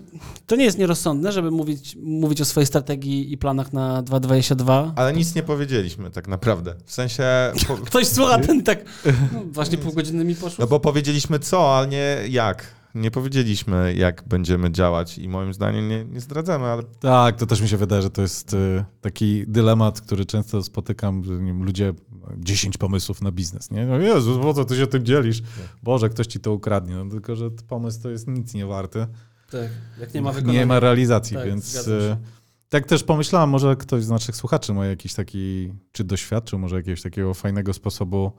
to 0.47 0.57
nie 0.57 0.65
jest 0.65 0.79
nierozsądne, 0.79 1.33
żeby 1.33 1.51
mówić, 1.51 1.97
mówić 2.03 2.41
o 2.41 2.45
swojej 2.45 2.67
strategii 2.67 3.33
i 3.33 3.39
planach 3.39 3.73
na 3.73 4.03
2022. 4.03 4.93
Ale 4.97 5.13
nic 5.13 5.35
nie 5.35 5.43
powiedzieliśmy 5.43 6.11
tak 6.11 6.29
naprawdę. 6.29 6.75
W 6.87 6.93
sensie... 6.93 7.25
Po... 7.69 7.77
Ktoś 7.77 8.07
słucha 8.07 8.39
ten 8.39 8.63
tak, 8.63 8.85
no, 9.33 9.43
właśnie 9.45 9.79
pół 9.79 9.93
godziny 9.93 10.25
mi 10.25 10.35
poszło. 10.35 10.65
No 10.65 10.67
bo 10.67 10.81
powiedzieliśmy 10.81 11.39
co, 11.39 11.77
ale 11.77 11.89
nie 11.89 12.19
jak. 12.29 12.80
Nie 12.95 13.11
powiedzieliśmy, 13.11 13.95
jak 13.95 14.25
będziemy 14.29 14.71
działać 14.71 15.19
i 15.19 15.29
moim 15.29 15.55
zdaniem 15.55 15.89
nie, 15.89 16.05
nie 16.05 16.21
zdradzamy, 16.21 16.65
ale 16.65 16.83
Tak, 16.83 17.37
to 17.37 17.47
też 17.47 17.61
mi 17.61 17.69
się 17.69 17.77
wydaje, 17.77 18.03
że 18.03 18.11
to 18.11 18.23
jest 18.23 18.55
y, 18.55 18.85
taki 19.01 19.45
dylemat, 19.47 20.01
który 20.01 20.27
często 20.27 20.63
spotykam, 20.63 21.23
wiem, 21.23 21.65
ludzie 21.65 21.95
10 22.39 22.79
pomysłów 22.79 23.23
na 23.23 23.33
biznes, 23.33 23.71
nie? 23.71 23.87
No 23.87 23.99
Jezus, 23.99 24.39
po 24.39 24.55
co 24.55 24.65
ty 24.65 24.77
się 24.77 24.87
tym 24.87 25.05
dzielisz? 25.05 25.43
Boże, 25.83 26.09
ktoś 26.09 26.27
ci 26.27 26.41
to 26.41 26.53
ukradnie. 26.53 26.95
No, 26.95 27.11
tylko, 27.11 27.37
że 27.37 27.51
pomysł 27.51 28.03
to 28.03 28.11
jest 28.11 28.29
nic 28.29 28.55
nie 28.55 28.67
warty. 28.67 29.07
Tak, 29.51 29.71
jak 30.01 30.15
nie 30.15 30.23
ma 30.23 30.33
wykonania. 30.33 30.61
Nie 30.61 30.67
ma 30.67 30.81
realizacji, 30.81 31.37
Tak, 31.37 31.47
więc 31.47 31.87
y, 31.87 32.17
tak 32.69 32.87
też 32.87 33.05
pomyślałem, 33.05 33.51
może 33.51 33.77
ktoś 33.77 34.05
z 34.05 34.11
naszych 34.11 34.37
słuchaczy 34.37 34.75
ma 34.75 34.87
jakiś 34.87 35.15
taki, 35.15 35.73
czy 35.93 36.05
doświadczył 36.05 36.59
może 36.59 36.77
jakiegoś 36.77 37.03
takiego 37.03 37.35
fajnego 37.35 37.73
sposobu 37.73 38.33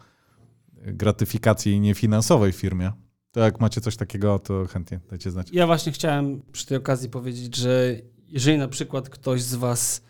gratyfikacji 0.85 1.79
niefinansowej 1.79 2.51
w 2.51 2.55
firmie. 2.55 2.91
To 3.31 3.39
jak 3.39 3.59
macie 3.59 3.81
coś 3.81 3.97
takiego, 3.97 4.39
to 4.39 4.65
chętnie 4.65 4.99
dajcie 5.09 5.31
znać. 5.31 5.47
Ja 5.53 5.67
właśnie 5.67 5.91
chciałem 5.91 6.41
przy 6.51 6.65
tej 6.65 6.77
okazji 6.77 7.09
powiedzieć, 7.09 7.55
że 7.55 7.95
jeżeli 8.27 8.57
na 8.57 8.67
przykład 8.67 9.09
ktoś 9.09 9.41
z 9.41 9.55
Was 9.55 10.01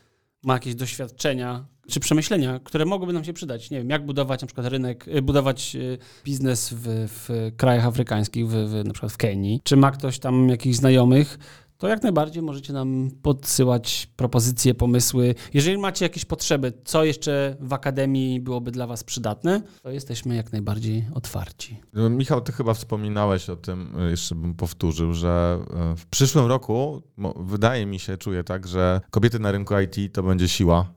ma 0.44 0.54
jakieś 0.54 0.76
doświadczenia 0.76 1.66
czy 1.88 2.00
przemyślenia, 2.00 2.60
które 2.64 2.86
mogłyby 2.86 3.14
nam 3.14 3.24
się 3.24 3.34
przydać, 3.34 3.72
nie 3.72 3.78
wiem, 3.78 3.90
jak 3.90 4.06
budować 4.06 4.42
na 4.42 4.48
przykład 4.48 4.68
rynek, 4.68 5.08
y, 5.08 5.22
budować 5.22 5.76
y, 5.76 5.98
biznes 6.26 6.74
w, 6.74 7.08
w 7.08 7.52
krajach 7.58 7.86
afrykańskich, 7.86 8.48
w, 8.48 8.52
w, 8.52 8.86
na 8.86 8.94
przykład 8.94 9.12
w 9.12 9.18
Kenii, 9.18 9.62
czy 9.64 9.78
ma 9.78 9.92
ktoś 9.92 10.20
tam 10.20 10.50
jakichś 10.50 10.78
znajomych, 10.78 11.40
to 11.82 11.88
jak 11.88 12.04
najbardziej 12.04 12.44
możecie 12.44 12.74
nam 12.74 13.12
podsyłać 13.22 14.08
propozycje, 14.16 14.74
pomysły. 14.74 15.36
Jeżeli 15.54 15.78
macie 15.78 16.06
jakieś 16.06 16.26
potrzeby, 16.26 16.74
co 16.86 17.04
jeszcze 17.04 17.56
w 17.60 17.74
Akademii 17.74 18.40
byłoby 18.40 18.72
dla 18.72 18.88
Was 18.88 19.04
przydatne, 19.04 19.62
to 19.84 19.92
jesteśmy 19.92 20.36
jak 20.36 20.52
najbardziej 20.52 21.06
otwarci. 21.14 21.78
Michał, 21.94 22.42
ty 22.42 22.52
chyba 22.52 22.74
wspominałeś 22.74 23.50
o 23.50 23.56
tym, 23.56 24.00
y, 24.08 24.10
jeszcze 24.10 24.36
bym 24.36 24.54
powtórzył, 24.54 25.14
że 25.14 25.60
y, 25.94 25.96
w 25.96 26.06
przyszłym 26.06 26.46
roku, 26.46 27.02
wydaje 27.36 27.86
mi 27.86 28.00
się, 28.00 28.18
czuję 28.18 28.44
tak, 28.44 28.68
że 28.68 29.02
kobiety 29.12 29.40
na 29.40 29.52
rynku 29.52 29.74
IT 29.80 30.14
to 30.14 30.24
będzie 30.24 30.48
siła. 30.48 30.94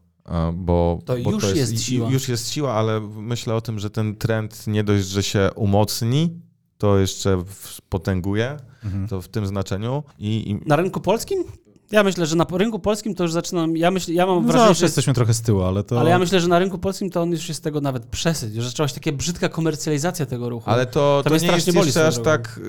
Bo, 0.54 0.98
To 1.04 1.16
bo 1.24 1.30
już 1.30 1.54
jest 1.56 1.82
siła. 1.82 2.10
Już 2.10 2.28
jest 2.28 2.50
siła, 2.50 2.72
ale 2.72 3.00
myślę 3.00 3.54
o 3.54 3.60
tym, 3.60 3.78
że 3.78 3.90
ten 3.90 4.16
trend 4.16 4.66
nie 4.66 4.84
dość, 4.84 5.06
że 5.06 5.22
się 5.22 5.50
umocni, 5.56 6.40
to 6.84 6.98
jeszcze 6.98 7.42
potęguje, 7.88 8.56
Mhm. 8.84 9.08
to 9.08 9.20
w 9.22 9.28
tym 9.28 9.46
znaczeniu. 9.46 10.02
I, 10.18 10.50
i 10.50 10.68
Na 10.68 10.76
rynku 10.76 11.00
polskim? 11.00 11.44
Ja 11.90 12.02
myślę, 12.04 12.26
że 12.26 12.36
na 12.36 12.46
rynku 12.52 12.78
polskim 12.78 13.14
to 13.14 13.22
już 13.22 13.32
zaczynam. 13.32 13.76
Ja, 13.76 13.90
myślę, 13.90 14.14
ja 14.14 14.26
mam 14.26 14.36
No 14.36 14.42
wrażenie, 14.42 14.68
zawsze 14.68 14.80
że, 14.80 14.86
jesteśmy 14.86 15.14
trochę 15.14 15.34
z 15.34 15.42
tyłu, 15.42 15.62
ale 15.62 15.84
to... 15.84 16.00
ale 16.00 16.10
ja 16.10 16.18
myślę, 16.18 16.40
że 16.40 16.48
na 16.48 16.58
rynku 16.58 16.78
polskim 16.78 17.10
to 17.10 17.22
on 17.22 17.30
już 17.30 17.48
jest 17.48 17.62
tego 17.64 17.80
nawet 17.80 18.06
przesyć. 18.06 18.54
Już 18.54 18.66
zaczęła 18.66 18.88
się 18.88 18.94
taka 18.94 19.12
brzydka 19.12 19.48
komercjalizacja 19.48 20.26
tego 20.26 20.48
ruchu. 20.48 20.70
Ale 20.70 20.86
to, 20.86 21.20
To 21.24 21.30
to 21.30 21.36
nie 21.36 21.46
jest 21.46 21.66
jeszcze 21.74 22.06
aż 22.06 22.18
tak... 22.18 22.60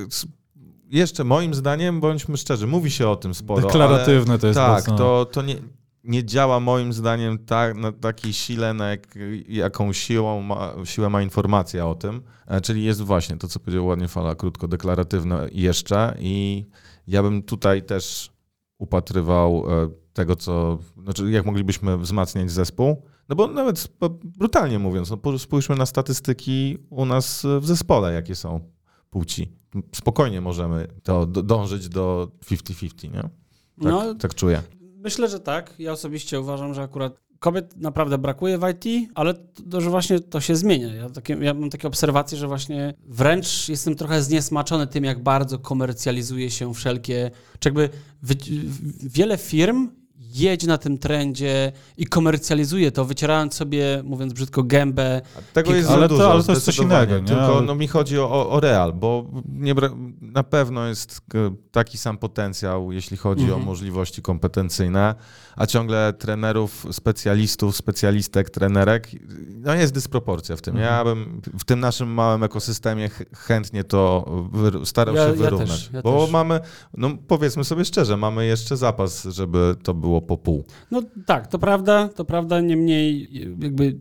Jeszcze 0.89 1.23
moim 1.23 1.53
zdaniem, 1.53 1.99
bądźmy 2.01 2.37
szczerzy, 2.37 2.67
mówi 2.67 2.91
się 2.91 3.07
o 3.07 3.15
tym 3.15 3.33
sporo. 3.33 3.61
Deklaratywne 3.67 4.37
to 4.39 4.41
ale, 4.41 4.47
jest 4.47 4.59
Tak, 4.59 4.77
mocno. 4.87 4.97
to, 4.97 5.25
to 5.25 5.41
nie, 5.41 5.55
nie 6.05 6.25
działa 6.25 6.59
moim 6.59 6.93
zdaniem 6.93 7.37
tak, 7.37 7.75
na 7.77 7.91
takiej 7.91 8.33
sile, 8.33 8.73
na 8.73 8.89
jak, 8.89 9.15
jaką 9.47 9.93
siłą 9.93 10.41
ma, 10.41 10.73
siłę 10.83 11.09
ma 11.09 11.21
informacja 11.21 11.87
o 11.87 11.95
tym. 11.95 12.21
E, 12.47 12.61
Czyli 12.61 12.83
jest 12.83 13.01
właśnie 13.01 13.37
to, 13.37 13.47
co 13.47 13.59
powiedział 13.59 13.85
ładnie 13.85 14.07
Fala, 14.07 14.35
krótko 14.35 14.67
dekklaratywne 14.67 15.47
jeszcze 15.51 16.15
i 16.19 16.65
ja 17.07 17.23
bym 17.23 17.43
tutaj 17.43 17.83
też 17.83 18.31
upatrywał 18.77 19.65
e, 19.83 19.89
tego, 20.13 20.35
co, 20.35 20.77
znaczy 21.03 21.31
jak 21.31 21.45
moglibyśmy 21.45 21.97
wzmacniać 21.97 22.51
zespół. 22.51 23.03
No 23.29 23.35
bo 23.35 23.47
nawet 23.47 23.87
brutalnie 24.23 24.79
mówiąc, 24.79 25.09
no 25.09 25.39
spójrzmy 25.39 25.75
na 25.75 25.85
statystyki 25.85 26.77
u 26.89 27.05
nas 27.05 27.45
w 27.59 27.65
zespole, 27.65 28.13
jakie 28.13 28.35
są 28.35 28.59
płci. 29.09 29.51
Spokojnie 29.95 30.41
możemy 30.41 30.87
to 31.03 31.25
dążyć 31.25 31.89
do 31.89 32.31
50-50, 32.45 33.03
nie? 33.03 33.21
Tak, 33.21 33.31
No, 33.77 34.15
tak 34.15 34.35
czuję. 34.35 34.61
Myślę, 35.05 35.29
że 35.29 35.39
tak. 35.39 35.73
Ja 35.79 35.91
osobiście 35.91 36.39
uważam, 36.39 36.73
że 36.73 36.81
akurat 36.81 37.25
kobiet 37.39 37.77
naprawdę 37.77 38.17
brakuje 38.17 38.57
w 38.57 38.69
IT, 38.69 39.09
ale 39.15 39.33
to, 39.71 39.81
że 39.81 39.89
właśnie 39.89 40.19
to 40.19 40.41
się 40.41 40.55
zmienia. 40.55 40.95
Ja, 40.95 41.09
takie, 41.09 41.37
ja 41.41 41.53
mam 41.53 41.69
takie 41.69 41.87
obserwacje, 41.87 42.37
że 42.37 42.47
właśnie 42.47 42.93
wręcz 43.07 43.69
jestem 43.69 43.95
trochę 43.95 44.21
zniesmaczony 44.21 44.87
tym, 44.87 45.03
jak 45.03 45.23
bardzo 45.23 45.59
komercjalizuje 45.59 46.51
się 46.51 46.73
wszelkie, 46.73 47.31
czy 47.59 47.69
jakby 47.69 47.89
wiele 49.03 49.37
firm 49.37 49.89
jedzie 50.19 50.67
na 50.67 50.77
tym 50.77 50.97
trendzie 50.97 51.71
i 51.97 52.05
komercjalizuje 52.05 52.91
to, 52.91 53.05
wycierając 53.05 53.53
sobie, 53.53 54.01
mówiąc 54.05 54.33
brzydko, 54.33 54.63
gębę. 54.63 55.21
Tego 55.53 55.75
jest 55.75 55.89
ale 55.89 56.01
za 56.01 56.07
to- 56.07 56.13
dużo, 56.13 56.31
ale 56.31 56.43
to 56.43 56.51
jest 56.51 56.65
coś 56.65 56.77
innego, 56.77 57.19
nie? 57.19 57.25
Tylko 57.25 57.61
no, 57.65 57.75
mi 57.75 57.87
chodzi 57.87 58.19
o, 58.19 58.49
o, 58.49 58.59
real, 58.59 58.93
bo 58.93 59.25
nie 59.49 59.75
na 60.21 60.43
pewno 60.43 60.87
jest 60.87 61.21
e, 61.35 61.55
taki 61.71 61.97
sam 61.97 62.17
potencjał, 62.17 62.91
jeśli 62.91 63.17
chodzi 63.17 63.43
Mhm. 63.43 63.61
o 63.61 63.65
możliwości 63.65 64.21
kompetencyjne, 64.21 65.15
a 65.55 65.65
ciągle 65.65 66.13
trenerów, 66.13 66.85
specjalistów, 66.91 67.75
specjalistek, 67.77 68.49
trenerek, 68.49 69.07
no 69.49 69.73
jest 69.73 69.93
dysproporcja 69.93 70.55
w 70.55 70.61
tym. 70.61 70.77
Ja 70.77 70.99
Mhm. 71.01 71.05
bym 71.25 71.41
w 71.59 71.63
tym 71.63 71.79
naszym 71.79 72.09
małym 72.13 72.43
ekosystemie 72.43 73.09
ch- 73.09 73.23
chętnie 73.37 73.83
to 73.83 74.25
wyr- 74.53 74.85
starał 74.85 75.15
Ja- 75.15 75.23
się 75.23 75.29
ja 75.29 75.35
wyrównać. 75.35 75.69
też, 75.69 75.89
ja 75.93 76.01
bo 76.01 76.21
też. 76.21 76.31
mamy, 76.31 76.59
no 76.97 77.09
powiedzmy 77.27 77.63
sobie 77.63 77.85
szczerze, 77.85 78.17
mamy 78.17 78.45
jeszcze 78.45 78.77
zapas, 78.77 79.23
żeby 79.23 79.75
to 79.83 79.93
było 79.93 80.04
po 80.21 80.37
pół. 80.37 80.63
No 80.91 81.01
tak, 81.25 81.47
to 81.47 81.59
prawda, 81.59 82.09
to 82.09 82.25
prawda, 82.25 82.61
niemniej 82.61 83.29
jakby 83.59 83.99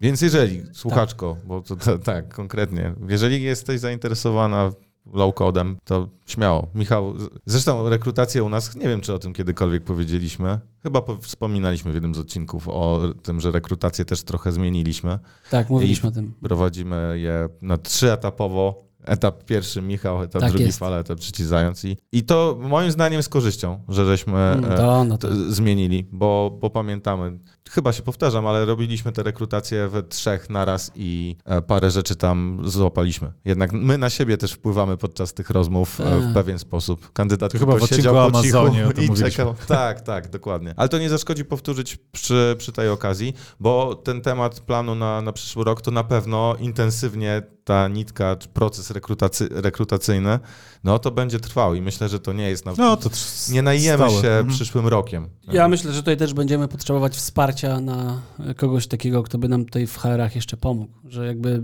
Więc 0.00 0.20
jeżeli, 0.20 0.62
słuchaczko, 0.72 1.36
bo 1.46 1.60
to, 1.60 1.76
to 1.76 1.98
tak, 1.98 2.34
konkretnie, 2.34 2.94
jeżeli 3.08 3.42
jesteś 3.42 3.80
zainteresowana 3.80 4.72
low-codem, 5.06 5.76
to 5.84 6.08
śmiało. 6.26 6.66
Michał, 6.74 7.14
zresztą 7.46 7.88
rekrutację 7.88 8.44
u 8.44 8.48
nas, 8.48 8.76
nie 8.76 8.88
wiem, 8.88 9.00
czy 9.00 9.14
o 9.14 9.18
tym 9.18 9.32
kiedykolwiek 9.32 9.84
powiedzieliśmy, 9.84 10.58
chyba 10.82 11.02
po, 11.02 11.16
wspominaliśmy 11.16 11.90
w 11.90 11.94
jednym 11.94 12.14
z 12.14 12.18
odcinków 12.18 12.68
o 12.68 13.00
tym, 13.22 13.40
że 13.40 13.50
rekrutację 13.50 14.04
też 14.04 14.22
trochę 14.22 14.52
zmieniliśmy. 14.52 15.18
tak, 15.50 15.70
mówiliśmy 15.70 16.08
o 16.08 16.12
tym. 16.12 16.32
Prowadzimy 16.42 17.14
je 17.18 17.48
na 17.62 17.78
trzyetapowo 17.78 18.89
Etap 19.04 19.44
pierwszy 19.44 19.82
Michał, 19.82 20.22
etap 20.22 20.40
Tak 20.40 20.50
drugi 20.50 20.66
jest. 20.66 20.78
Fala, 20.78 20.98
etap 20.98 21.18
trzeci 21.18 21.44
Zając. 21.44 21.84
I, 21.84 21.96
I 22.12 22.22
to 22.22 22.58
moim 22.60 22.90
zdaniem 22.90 23.22
z 23.22 23.28
korzyścią, 23.28 23.80
że 23.88 24.06
żeśmy 24.06 24.40
Mm, 24.50 24.72
e, 24.72 24.76
To, 24.76 25.04
no 25.04 25.18
to 25.18 25.28
zmienili, 25.48 26.06
bo, 26.12 26.58
bo 26.60 26.70
pamiętamy, 26.70 27.38
chyba 27.70 27.92
się 27.92 28.02
powtarzam, 28.02 28.46
ale 28.46 28.64
robiliśmy 28.64 29.12
te 29.12 29.22
rekrutacje 29.22 29.88
we 29.88 30.02
trzech 30.02 30.50
naraz 30.50 30.90
i 30.94 31.36
e, 31.44 31.62
parę 31.62 31.90
rzeczy 31.90 32.16
tam 32.16 32.60
złapaliśmy. 32.64 33.32
Jednak 33.44 33.72
my 33.72 33.98
na 33.98 34.10
siebie 34.10 34.36
też 34.36 34.52
wpływamy 34.52 34.96
podczas 34.96 35.34
tych 35.34 35.50
rozmów 35.50 36.00
e, 36.00 36.20
w 36.20 36.34
pewien 36.34 36.58
sposób. 36.58 37.12
Kandydat 37.12 37.52
To 37.52 37.58
chyba 37.58 37.76
w 37.76 37.86
siedział 37.86 38.30
po 38.30 38.42
cichu 38.42 38.58
Amazonie 38.58 38.80
i 38.82 38.84
mówiliśmy. 38.84 39.16
czekał. 39.30 39.54
Tak, 39.68 40.00
tak, 40.00 40.30
dokładnie. 40.30 40.74
Ale 40.76 40.88
to 40.88 40.98
nie 40.98 41.08
zaszkodzi 41.08 41.44
powtórzyć 41.44 41.98
przy, 42.12 42.54
przy 42.58 42.72
tej 42.72 42.88
okazji, 42.88 43.34
bo 43.60 43.94
ten 43.94 44.20
temat 44.20 44.60
planu 44.60 44.94
na, 44.94 45.22
na 45.22 45.32
przyszły 45.32 45.64
rok 45.64 45.80
to 45.80 45.90
na 45.90 46.04
pewno 46.04 46.56
intensywnie 46.60 47.42
ta 47.70 47.88
nitka, 47.88 48.36
czy 48.36 48.48
proces 48.48 48.90
rekrutacy, 48.90 49.48
rekrutacyjny, 49.52 50.38
no 50.84 50.98
to 50.98 51.10
będzie 51.10 51.40
trwał 51.40 51.74
i 51.74 51.82
myślę, 51.82 52.08
że 52.08 52.20
to 52.20 52.32
nie 52.32 52.50
jest 52.50 52.66
na... 52.66 52.72
No 52.78 52.96
to 52.96 53.10
nie 53.52 53.62
najemy 53.62 54.04
stałe. 54.04 54.22
się 54.22 54.28
Mhm. 54.28 54.48
przyszłym 54.48 54.86
rokiem. 54.86 55.28
Ja 55.52 55.68
myślę, 55.68 55.92
że 55.92 55.98
tutaj 55.98 56.16
też 56.16 56.34
będziemy 56.34 56.68
potrzebować 56.68 57.16
wsparcia 57.16 57.80
na 57.80 58.22
kogoś 58.56 58.86
takiego, 58.86 59.22
kto 59.22 59.38
by 59.38 59.48
nam 59.48 59.64
tutaj 59.64 59.86
w 59.86 59.96
HR-ach 59.98 60.34
jeszcze 60.36 60.56
pomógł. 60.56 60.92
Że 61.08 61.26
jakby 61.26 61.62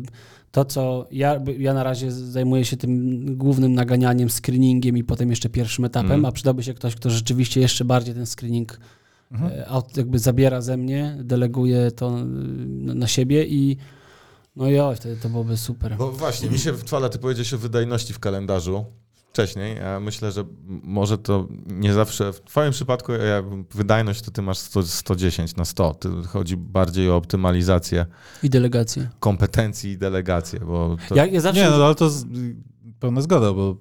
to, 0.53 0.65
co 0.65 1.07
ja, 1.11 1.41
ja 1.59 1.75
na 1.75 1.83
razie 1.83 2.13
zajmuję 2.13 2.65
się 2.65 2.77
tym 2.77 3.25
głównym 3.37 3.75
naganianiem, 3.75 4.29
screeningiem 4.31 4.97
i 4.97 5.05
potem 5.05 5.31
jeszcze 5.31 5.49
pierwszym 5.49 5.85
etapem, 5.85 6.13
Mhm. 6.13 6.25
a 6.25 6.33
przydałby 6.33 6.63
się 6.63 6.75
ktoś, 6.75 6.95
kto 6.95 7.11
rzeczywiście 7.11 7.61
jeszcze 7.61 7.85
bardziej 7.85 8.15
ten 8.15 8.27
screening 8.27 8.81
Mhm. 9.33 9.53
e, 9.53 9.83
jakby 9.97 10.19
zabiera 10.19 10.61
ze 10.61 10.77
mnie, 10.77 11.17
deleguje 11.25 11.91
to 11.91 12.11
na 12.67 12.95
na 12.95 13.07
siebie 13.07 13.45
i 13.47 13.77
no 14.57 14.69
i 14.69 14.79
oj, 14.79 14.97
wtedy 14.97 15.17
to 15.17 15.29
byłoby 15.29 15.57
super. 15.57 15.97
Bo 15.97 16.13
właśnie, 16.13 16.51
mi 16.51 16.59
się 16.59 16.73
w 16.73 16.85
Twala, 16.85 17.09
ty 17.09 17.19
powiedziałeś 17.19 17.55
o 17.55 17.59
wydajności 17.59 18.13
w 18.13 18.19
kalendarzu 18.19 18.85
wcześniej. 19.37 19.77
Ja 19.77 20.01
myślę, 20.01 20.33
że 20.33 20.45
może 20.83 21.19
to 21.19 21.49
nie 21.67 21.93
zawsze. 21.93 22.33
W 22.33 22.41
Twoim 22.41 22.73
przypadku 22.73 23.13
ja, 23.13 23.43
wydajność 23.75 24.23
to 24.23 24.31
ty 24.31 24.43
masz 24.43 24.59
100, 24.59 24.83
110 24.83 25.57
na 25.57 25.65
100. 25.65 25.95
Ty 25.95 26.09
chodzi 26.29 26.57
bardziej 26.57 27.11
o 27.11 27.17
optymalizację 27.17 28.07
I 28.43 28.51
delegacje. 28.51 29.11
kompetencji 29.21 29.91
i 29.91 29.99
delegację, 29.99 30.61
bo 30.61 30.97
to. 31.09 31.15
Ja, 31.15 31.27
ja 31.27 31.41
zawsze... 31.41 31.65
Nie, 31.65 31.71
no 31.71 31.85
ale 31.85 31.95
to 31.95 32.11
z, 32.11 32.25
pełna 33.01 33.21
zgoda, 33.21 33.53
bo, 33.53 33.77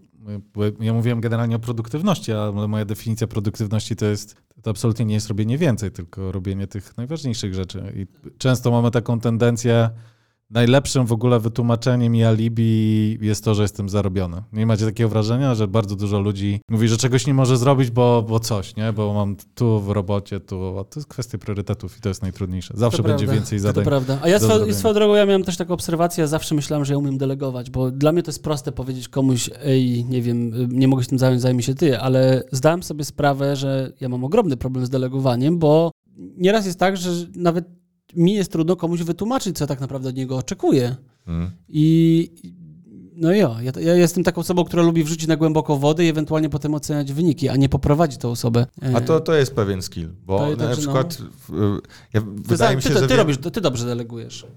ja 0.80 0.94
mówiłem 0.94 1.22
generalnie 1.22 1.56
o 1.56 1.60
produktywności, 1.60 2.34
a 2.34 2.52
moja 2.52 2.86
definicja 2.86 3.28
produktywności 3.28 3.96
to 3.96 4.06
jest, 4.06 4.36
to 4.62 4.70
absolutnie 4.70 5.06
nie 5.06 5.14
jest 5.14 5.28
robienie 5.28 5.58
więcej, 5.58 5.92
tylko 5.92 6.32
robienie 6.32 6.68
tych 6.68 6.98
najważniejszych 6.98 7.54
rzeczy. 7.54 7.94
I 7.96 8.08
często 8.38 8.72
mamy 8.72 8.92
taką 8.92 9.20
tendencję, 9.20 9.90
najlepszym 10.50 11.06
w 11.06 11.12
ogóle 11.12 11.40
wytłumaczeniem 11.40 12.16
i 12.16 12.24
alibi 12.24 13.18
jest 13.22 13.44
to, 13.44 13.56
że 13.56 13.62
jestem 13.62 13.90
zarobiony. 13.90 14.44
Nie 14.54 14.66
macie 14.66 14.86
takiego 14.86 15.10
wrażenia, 15.10 15.56
że 15.56 15.68
bardzo 15.68 15.96
dużo 15.96 16.20
ludzi 16.20 16.62
mówi, 16.70 16.88
że 16.88 16.98
czegoś 16.98 17.28
nie 17.28 17.34
może 17.34 17.58
zrobić, 17.58 17.92
bo, 17.92 18.26
bo 18.30 18.40
coś, 18.40 18.76
nie? 18.76 18.94
Bo 18.94 19.14
mam 19.14 19.36
tu 19.56 19.80
w 19.80 19.90
robocie, 19.90 20.40
tu, 20.40 20.80
a 20.80 20.84
to 20.84 21.00
jest 21.00 21.10
kwestia 21.10 21.38
priorytetów 21.38 21.98
i 21.98 22.02
to 22.02 22.10
jest 22.10 22.22
najtrudniejsze. 22.22 22.74
Zawsze 22.78 22.98
To 22.98 23.04
będzie 23.04 23.26
prawda, 23.26 23.40
więcej 23.40 23.60
To 23.60 23.64
zadań. 23.64 23.84
prawda. 23.86 24.20
A 24.22 24.30
ja 24.30 24.40
zrobienia. 24.40 24.74
swoją 24.74 24.94
drogą 24.94 25.16
ja 25.16 25.26
miałem 25.26 25.44
też 25.44 25.58
taką 25.58 25.74
obserwację, 25.74 26.22
ja 26.22 26.28
zawsze 26.28 26.56
myślałem, 26.56 26.86
że 26.86 26.94
ja 26.94 26.98
umiem 26.98 27.18
delegować, 27.18 27.70
bo 27.70 27.92
dla 27.92 28.12
mnie 28.12 28.24
to 28.24 28.30
jest 28.30 28.44
proste 28.44 28.72
powiedzieć 28.72 29.10
komuś, 29.10 29.50
ej, 29.64 30.06
nie 30.06 30.22
wiem, 30.22 30.52
nie 30.70 30.88
mogę 30.88 31.04
się 31.04 31.10
tym 31.10 31.20
zająć, 31.20 31.42
zajmij 31.42 31.64
się 31.64 31.76
ty, 31.76 32.00
ale 32.00 32.44
zdałem 32.52 32.84
sobie 32.84 33.04
sprawę, 33.06 33.56
że 33.56 33.92
ja 34.02 34.10
mam 34.10 34.24
ogromny 34.24 34.58
problem 34.58 34.86
z 34.86 34.90
delegowaniem, 34.90 35.60
bo 35.60 35.92
nieraz 36.18 36.66
jest 36.66 36.80
tak, 36.80 36.98
że 36.98 37.10
nawet 37.36 37.66
mi 38.16 38.34
jest 38.34 38.52
trudno 38.52 38.76
komuś 38.76 39.02
wytłumaczyć, 39.04 39.58
co 39.58 39.68
tak 39.68 39.80
naprawdę 39.82 40.10
od 40.10 40.16
niego 40.16 40.38
oczekuję. 40.38 40.96
Mm. 41.28 41.52
I 41.70 42.32
no 43.18 43.34
jo, 43.34 43.56
ja, 43.62 43.72
ja 43.82 43.96
jestem 43.96 44.24
taką 44.24 44.42
osobą, 44.42 44.64
która 44.64 44.84
lubi 44.84 45.04
wrzucić 45.04 45.28
na 45.28 45.36
głęboko 45.36 45.78
wodę 45.78 46.06
i 46.06 46.10
ewentualnie 46.10 46.50
potem 46.50 46.74
oceniać 46.74 47.14
wyniki, 47.14 47.50
a 47.50 47.56
nie 47.56 47.70
poprowadzić 47.70 48.20
tą 48.20 48.30
osobę. 48.32 48.66
A 48.96 49.02
to, 49.02 49.20
to 49.20 49.34
jest 49.36 49.56
pewien 49.56 49.82
skill, 49.82 50.10
bo 50.26 50.40
To- 50.40 50.56
na 50.64 50.70
no. 50.70 50.76
przykład 50.78 51.18
w- 51.50 51.80
ja, 52.14 52.22
ty, 52.22 52.28
wydaje 52.28 52.76
mi 52.76 52.82
ty, 52.82 52.88
się, 52.88 52.94
ty, 52.94 53.00
że 53.00 53.08
ty, 53.08 53.16
robisz, 53.16 53.38
ty 53.38 53.62
dobrze 53.62 53.86
delegujesz. 53.86 54.48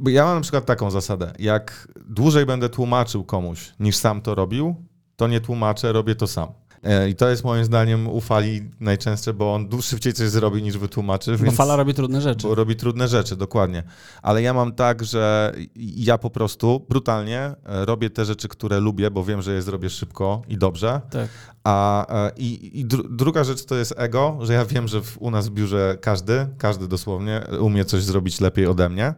Bo 0.00 0.10
Ja 0.10 0.24
mam 0.24 0.34
na 0.34 0.40
przykład 0.40 0.66
taką 0.66 0.90
zasadę. 0.90 1.32
Jak 1.38 1.88
dłużej 2.08 2.46
będę 2.46 2.68
tłumaczył 2.68 3.24
komuś, 3.24 3.72
niż 3.80 3.96
sam 3.96 4.20
to 4.22 4.34
robił, 4.34 4.74
to 5.16 5.28
nie 5.28 5.40
tłumaczę, 5.40 5.92
robię 5.92 6.14
to 6.14 6.26
sam. 6.26 6.48
E, 6.86 7.08
I 7.08 7.14
to 7.14 7.28
jest 7.28 7.44
moim 7.44 7.64
zdaniem 7.64 8.08
u 8.08 8.20
Fali 8.20 8.70
najczęstsze, 8.80 9.34
bo 9.34 9.54
on 9.54 9.68
szybciej 9.82 10.12
coś 10.12 10.28
zrobi 10.28 10.62
niż 10.62 10.78
wytłumaczy. 10.78 11.32
Bo 11.32 11.44
Więc... 11.44 11.56
fala 11.56 11.76
robi 11.76 11.94
trudne 11.94 12.20
rzeczy. 12.20 12.46
Bo 12.46 12.54
robi 12.54 12.76
trudne 12.76 13.08
rzeczy, 13.08 13.36
dokładnie. 13.36 13.82
Ale 14.22 14.42
ja 14.42 14.54
mam 14.54 14.72
tak, 14.72 15.04
że 15.04 15.52
ja 15.76 16.18
po 16.18 16.30
prostu 16.30 16.86
brutalnie 16.88 17.40
e, 17.40 17.84
robię 17.84 18.10
te 18.10 18.24
rzeczy, 18.24 18.48
które 18.48 18.80
lubię, 18.80 19.10
bo 19.10 19.24
wiem, 19.24 19.42
że 19.42 19.52
je 19.52 19.62
zrobię 19.62 19.90
szybko 19.90 20.42
i 20.48 20.58
dobrze. 20.58 21.00
Tak. 21.10 21.28
A 21.64 22.06
e, 22.26 22.30
i, 22.36 22.80
i 22.80 22.84
dru, 22.84 23.02
druga 23.10 23.44
rzecz 23.44 23.64
to 23.64 23.74
jest 23.74 23.94
ego, 23.96 24.38
że 24.40 24.52
ja 24.52 24.64
wiem, 24.64 24.88
że 24.88 25.02
w, 25.02 25.22
u 25.22 25.30
nas 25.30 25.48
w 25.48 25.50
biurze 25.50 25.98
każdy, 26.00 26.46
każdy 26.58 26.88
dosłownie 26.88 27.42
umie 27.60 27.84
coś 27.84 28.02
zrobić 28.02 28.40
lepiej 28.40 28.66
ode 28.66 28.88
mnie. 28.88 29.14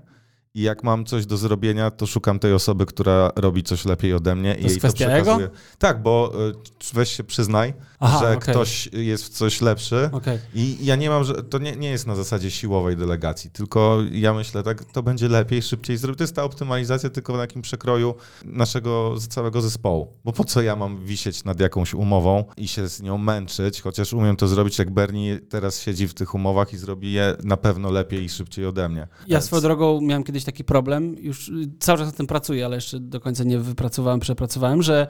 I 0.55 0.63
jak 0.63 0.83
mam 0.83 1.05
coś 1.05 1.27
do 1.27 1.37
zrobienia, 1.37 1.91
to 1.91 2.07
szukam 2.07 2.39
tej 2.39 2.53
osoby, 2.53 2.87
która 2.87 3.31
robi 3.37 3.63
coś 3.63 3.85
lepiej 3.85 4.15
ode 4.15 4.35
mnie 4.35 4.55
i 4.55 4.63
jest 4.63 4.75
jej 4.75 4.75
to 4.75 4.89
kwestia 4.89 5.07
przekazuję. 5.07 5.49
Tak, 5.79 6.03
bo 6.03 6.33
e, 6.49 6.95
weź 6.95 7.17
się 7.17 7.25
przyznaj, 7.25 7.75
Aha, 8.01 8.19
że 8.19 8.37
okej. 8.37 8.55
ktoś 8.55 8.89
jest 8.93 9.25
w 9.25 9.29
coś 9.29 9.61
lepszy. 9.61 10.11
Okej. 10.13 10.39
I 10.55 10.77
ja 10.81 10.97
nie 10.97 11.11
mam, 11.11 11.25
że 11.25 11.35
to 11.35 11.59
nie, 11.59 11.77
nie 11.77 11.91
jest 11.91 12.07
na 12.07 12.15
zasadzie 12.17 12.51
siłowej 12.51 12.97
delegacji, 12.97 13.51
tylko 13.51 13.99
ja 14.13 14.35
myślę, 14.35 14.63
tak, 14.63 14.85
to 14.85 15.03
będzie 15.03 15.29
lepiej, 15.29 15.63
szybciej 15.63 15.97
zrobić. 15.97 16.19
To 16.19 16.25
jest 16.25 16.37
ta 16.37 16.45
optymalizacja 16.45 17.11
tylko 17.11 17.35
w 17.35 17.37
takim 17.37 17.63
przekroju 17.63 18.15
naszego 18.45 19.15
całego 19.29 19.63
zespołu. 19.63 20.13
Bo 20.25 20.33
po 20.33 20.45
co 20.45 20.63
ja 20.63 20.77
mam 20.77 21.05
wisieć 21.05 21.45
nad 21.45 21.61
jakąś 21.61 21.95
umową 21.95 22.45
i 22.57 22.69
się 22.69 22.89
z 22.89 23.03
nią 23.03 23.19
męczyć, 23.19 23.81
chociaż 23.83 24.13
umiem 24.13 24.37
to 24.37 24.49
zrobić, 24.49 24.79
jak 24.79 24.91
Bernie 24.91 25.41
teraz 25.49 25.81
siedzi 25.81 26.09
w 26.09 26.15
tych 26.15 26.35
umowach 26.35 26.73
i 26.73 26.79
zrobi 26.79 27.13
je 27.13 27.37
na 27.45 27.57
pewno 27.57 27.91
lepiej 27.91 28.25
i 28.25 28.29
szybciej 28.29 28.67
ode 28.67 28.89
mnie. 28.89 29.09
Ja 29.27 29.37
Więc- 29.37 29.45
swoją 29.45 29.63
drogą 29.63 30.01
miałem 30.01 30.25
kiedyś 30.25 30.45
taki 30.45 30.65
problem, 30.65 31.17
już 31.21 31.51
cały 31.81 31.99
czas 31.99 32.07
nad 32.07 32.17
tym 32.17 32.27
pracuję, 32.27 32.65
ale 32.65 32.77
jeszcze 32.77 33.01
do 33.01 33.21
końca 33.21 33.45
nie 33.45 33.59
wypracowałem, 33.59 34.21
przepracowałem, 34.21 34.83
że 34.83 35.07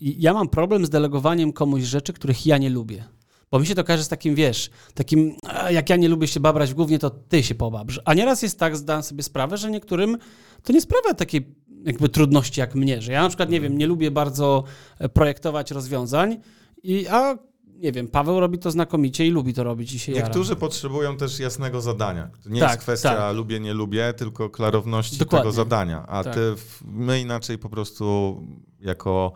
ja 0.00 0.34
mam 0.34 0.48
problem 0.48 0.86
z 0.86 0.90
delegowaniem 0.90 1.52
komuś 1.52 1.82
rzeczy, 1.82 2.12
których 2.12 2.46
ja 2.46 2.58
nie 2.58 2.70
lubię. 2.70 3.04
Bo 3.50 3.58
mi 3.58 3.66
się 3.66 3.74
to 3.74 3.84
kojarzy 3.84 4.04
z 4.04 4.08
takim, 4.08 4.34
wiesz, 4.34 4.70
takim, 4.94 5.36
jak 5.70 5.90
ja 5.90 5.96
nie 5.96 6.08
lubię 6.08 6.28
się 6.28 6.40
babrać 6.40 6.70
w 6.70 6.74
głównie, 6.74 6.98
to 6.98 7.10
ty 7.10 7.42
się 7.42 7.54
pobabrz. 7.54 8.00
A 8.04 8.14
nieraz 8.14 8.42
jest 8.42 8.58
tak, 8.58 8.76
zdałem 8.76 9.02
sobie 9.02 9.22
sprawę, 9.22 9.56
że 9.56 9.70
niektórym 9.70 10.18
to 10.62 10.72
nie 10.72 10.80
sprawia 10.80 11.14
takiej 11.14 11.54
jakby 11.84 12.08
trudności 12.08 12.60
jak 12.60 12.74
mnie, 12.74 13.02
że 13.02 13.12
ja 13.12 13.22
na 13.22 13.28
przykład, 13.28 13.50
nie 13.50 13.60
wiem, 13.60 13.78
nie 13.78 13.86
lubię 13.86 14.10
bardzo 14.10 14.64
e, 14.98 15.08
projektować 15.08 15.70
rozwiązań, 15.70 16.40
i, 16.82 17.06
a 17.08 17.38
nie 17.64 17.92
wiem, 17.92 18.08
Paweł 18.08 18.40
robi 18.40 18.58
to 18.58 18.70
znakomicie 18.70 19.26
i 19.26 19.30
lubi 19.30 19.54
to 19.54 19.64
robić 19.64 19.92
i 19.94 19.98
się 19.98 20.12
jara. 20.12 20.24
Niektórzy 20.26 20.56
potrzebują 20.56 21.16
też 21.16 21.40
jasnego 21.40 21.80
zadania. 21.80 22.30
To 22.44 22.50
nie 22.50 22.60
Tak, 22.60 22.70
jest 22.70 22.82
kwestia 22.82 23.14
tak. 23.14 23.36
lubię, 23.36 23.60
nie 23.60 23.74
lubię, 23.74 24.14
tylko 24.16 24.50
klarowności 24.50 25.18
Dokładnie. 25.18 25.42
tego 25.42 25.52
zadania. 25.52 26.06
A 26.06 26.24
Tak. 26.24 26.34
ty, 26.34 26.40
my 26.84 27.20
inaczej 27.20 27.58
po 27.58 27.68
prostu 27.68 28.36
jako 28.80 29.32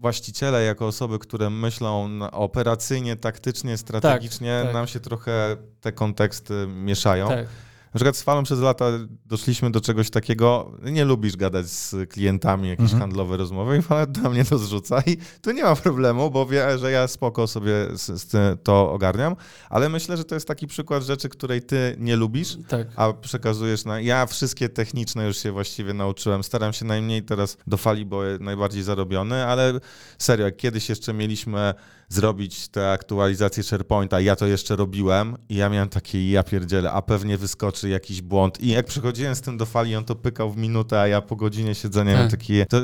właściciele, 0.00 0.64
jako 0.64 0.86
osoby, 0.86 1.18
które 1.18 1.50
myślą 1.50 2.18
operacyjnie, 2.32 3.16
taktycznie, 3.16 3.76
strategicznie, 3.76 4.60
tak. 4.64 4.74
nam 4.74 4.86
się 4.86 5.00
trochę 5.00 5.56
te 5.80 5.92
konteksty 5.92 6.66
mieszają. 6.66 7.28
Tak. 7.28 7.46
Na 7.94 7.98
przykład 7.98 8.16
z 8.16 8.22
Falą 8.22 8.42
przez 8.42 8.60
lata 8.60 8.84
doszliśmy 9.26 9.70
do 9.70 9.80
czegoś 9.80 10.10
takiego, 10.10 10.72
nie 10.82 11.04
lubisz 11.04 11.36
gadać 11.36 11.66
z 11.66 12.10
klientami, 12.10 12.68
jakieś 12.68 12.82
Mhm. 12.84 13.00
handlowe 13.00 13.36
rozmowy 13.36 13.78
i 13.78 13.82
Fala 13.90 14.06
do 14.06 14.30
mnie 14.30 14.44
to 14.44 14.58
zrzuca 14.58 15.02
i 15.06 15.16
tu 15.42 15.50
nie 15.52 15.62
ma 15.62 15.76
problemu, 15.76 16.30
bo 16.30 16.46
wie, 16.46 16.78
że 16.78 16.90
ja 16.90 17.08
spoko 17.08 17.46
sobie 17.46 17.72
z, 17.94 18.22
z 18.30 18.62
to 18.62 18.92
ogarniam, 18.92 19.36
ale 19.70 19.88
myślę, 19.88 20.16
że 20.16 20.24
to 20.24 20.34
jest 20.34 20.48
taki 20.48 20.66
przykład 20.66 21.02
rzeczy, 21.02 21.28
której 21.28 21.62
ty 21.62 21.96
nie 21.98 22.16
lubisz, 22.16 22.56
Tak. 22.68 22.86
a 22.96 23.12
przekazujesz 23.12 23.84
na... 23.84 24.00
Ja 24.00 24.26
wszystkie 24.26 24.68
techniczne 24.68 25.26
już 25.26 25.36
się 25.38 25.52
właściwie 25.52 25.94
nauczyłem, 25.94 26.42
staram 26.42 26.72
się 26.72 26.84
najmniej 26.84 27.22
teraz 27.22 27.56
do 27.66 27.76
Fali, 27.76 28.06
bo 28.06 28.22
najbardziej 28.40 28.82
zarobiony, 28.82 29.46
ale 29.46 29.72
serio, 30.18 30.44
jak 30.46 30.56
kiedyś 30.56 30.88
jeszcze 30.88 31.12
mieliśmy 31.14 31.74
zrobić 32.10 32.68
te 32.68 32.90
aktualizacje 32.90 33.62
SharePointa, 33.62 34.20
ja 34.20 34.36
to 34.36 34.46
jeszcze 34.46 34.76
robiłem 34.76 35.36
i 35.48 35.54
ja 35.54 35.68
miałem 35.68 35.88
takie, 35.88 36.30
ja 36.30 36.42
pierdzielę, 36.42 36.92
a 36.92 37.02
pewnie 37.02 37.38
wyskoczy 37.38 37.88
jakiś 37.88 38.22
błąd 38.22 38.60
i 38.60 38.68
jak 38.68 38.86
przychodziłem 38.86 39.34
z 39.34 39.40
tym 39.40 39.58
do 39.58 39.66
Fali, 39.66 39.96
on 39.96 40.04
to 40.04 40.14
pykał 40.14 40.50
w 40.50 40.56
minutę, 40.56 41.00
a 41.00 41.06
ja 41.06 41.20
po 41.20 41.36
godzinie 41.36 41.74
siedzenia 41.74 42.12
miałem 42.12 42.30
Tak. 42.30 42.40
takie... 42.40 42.66
To, 42.66 42.80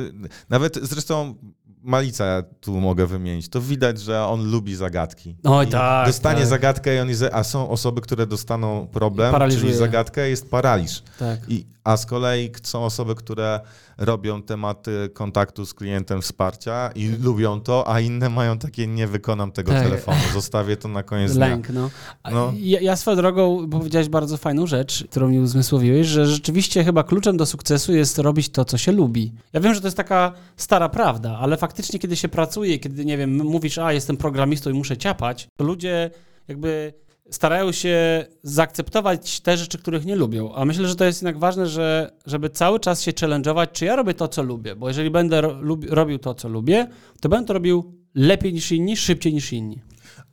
nawet 0.49 0.79
zresztą 0.83 1.35
Malica 1.83 2.43
tu 2.61 2.81
mogę 2.81 3.07
wymienić. 3.07 3.49
To 3.49 3.61
widać, 3.61 4.01
że 4.01 4.25
on 4.25 4.51
lubi 4.51 4.77
zagadki. 4.77 5.37
Oj, 5.45 5.67
I 5.67 5.71
tak, 5.71 6.07
Dostanie 6.07 6.39
tak. 6.41 6.49
zagadkę, 6.49 6.97
i 6.97 6.99
on 7.01 7.09
jest, 7.09 7.23
a 7.33 7.45
są 7.45 7.69
osoby, 7.69 8.01
które 8.01 8.27
dostaną 8.27 8.87
problem, 8.87 9.33
Paraliżuje. 9.33 9.65
czyli 9.65 9.79
zagadkę, 9.79 10.29
jest 10.29 10.51
paraliż. 10.51 11.03
Tak. 11.19 11.39
I, 11.49 11.67
a 11.87 11.97
z 11.97 12.07
kolei 12.07 12.51
są 12.63 12.85
osoby, 12.85 13.15
które 13.15 13.61
robią 13.99 14.43
tematy 14.43 15.11
kontaktu 15.15 15.67
z 15.67 15.75
klientem 15.75 16.23
wsparcia 16.23 16.91
i 16.95 17.09
lubią 17.09 17.61
to, 17.61 17.89
a 17.89 18.01
inne 18.01 18.29
mają 18.31 18.59
takie 18.59 18.87
nie 18.87 19.07
wykonam 19.07 19.53
tego 19.53 19.73
Tak. 19.73 19.83
telefonu, 19.83 20.19
zostawię 20.35 20.77
to 20.77 20.89
na 20.89 21.03
koniec 21.03 21.33
dnia. 21.35 21.47
Lęk, 21.49 21.71
no. 21.71 21.91
A 22.23 22.31
No. 22.31 22.53
Ja, 22.57 22.81
ja 22.81 22.97
swoją 22.97 23.17
drogą 23.17 23.71
powiedziałeś 23.71 24.09
bardzo 24.09 24.37
fajną 24.37 24.67
rzecz, 24.67 25.05
którą 25.11 25.29
mi 25.29 25.39
uzmysłowiłeś, 25.39 26.07
że 26.07 26.27
rzeczywiście 26.27 26.85
chyba 26.85 27.03
kluczem 27.05 27.37
do 27.37 27.47
sukcesu 27.47 27.95
jest 27.95 28.19
robić 28.19 28.49
to, 28.49 28.65
co 28.65 28.79
się 28.79 28.93
lubi. 28.93 29.33
Ja 29.53 29.61
wiem, 29.61 29.75
że 29.75 29.81
to 29.81 29.87
jest 29.87 29.97
taka 29.97 30.33
stara 30.57 30.89
prawda, 30.89 31.39
ale 31.41 31.57
faktycznie 31.57 31.99
kiedy 31.99 32.17
się 32.17 32.29
pracuje, 32.29 32.79
kiedy, 32.79 33.05
nie 33.05 33.19
wiem, 33.19 33.37
mówisz, 33.37 33.79
a 33.79 33.93
jestem 33.93 34.17
programistą 34.17 34.71
i 34.71 34.73
muszę 34.73 34.97
ciapać, 34.97 35.49
to 35.57 35.65
ludzie 35.65 36.11
jakby 36.49 36.93
starają 37.31 37.73
się 37.73 38.27
zaakceptować 38.43 39.41
te 39.41 39.57
rzeczy, 39.57 39.79
których 39.79 40.07
nie 40.07 40.17
lubią. 40.17 40.55
A 40.55 40.65
myślę, 40.65 40.89
że 40.89 40.97
to 40.97 41.05
jest 41.05 41.23
jednak 41.23 41.39
ważne, 41.39 41.67
że, 41.67 42.13
żeby 42.27 42.51
cały 42.51 42.81
czas 42.81 43.03
się 43.03 43.13
challenge'ować, 43.13 43.67
czy 43.73 43.85
ja 43.85 43.97
robię 43.97 44.15
to, 44.15 44.29
co 44.29 44.43
lubię. 44.43 44.77
Bo 44.77 44.89
jeżeli 44.89 45.11
będę 45.11 45.41
ro, 45.41 45.57
robił 45.89 46.19
to, 46.19 46.35
co 46.35 46.49
lubię, 46.49 46.87
to 47.21 47.29
będę 47.29 47.47
to 47.47 47.53
robił 47.53 47.95
lepiej 48.15 48.53
niż 48.53 48.73
inni, 48.73 48.97
szybciej 48.97 49.35
niż 49.35 49.53
inni. 49.53 49.83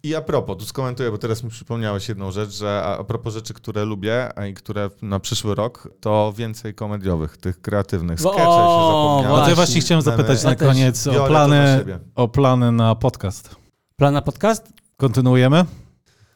I 0.04 0.16
a 0.16 0.22
propos, 0.22 0.58
tu 0.58 0.66
skomentuję, 0.66 1.12
bo 1.12 1.18
teraz 1.18 1.44
mi 1.44 1.50
przypomniałeś 1.50 2.10
jedną 2.10 2.32
rzecz, 2.32 2.50
że 2.50 2.84
a 2.84 3.04
propos 3.04 3.34
rzeczy, 3.34 3.54
które 3.54 3.86
lubię 3.86 4.40
a 4.40 4.46
i 4.46 4.54
które 4.54 4.90
na 5.02 5.20
przyszły 5.20 5.56
rok, 5.56 5.90
to 6.00 6.34
więcej 6.38 6.74
komediowych, 6.74 7.38
tych 7.38 7.62
kreatywnych. 7.62 8.20
Skecze 8.20 8.36
się 8.36 8.40
zapomniałem. 8.42 9.38
No 9.38 9.44
to 9.44 9.50
ja 9.50 9.56
Właśnie. 9.56 9.82
chciałem 9.82 10.02
zapytać 10.02 10.44
na 10.44 10.56
koniec 10.56 11.08
o 11.08 11.28
plany, 11.28 11.86
o 12.16 12.28
plany 12.28 12.72
na 12.72 12.96
podcast. 12.96 13.56
Plan 13.96 14.14
na 14.14 14.22
podcast? 14.22 14.74
Kontynuujemy? 14.98 15.66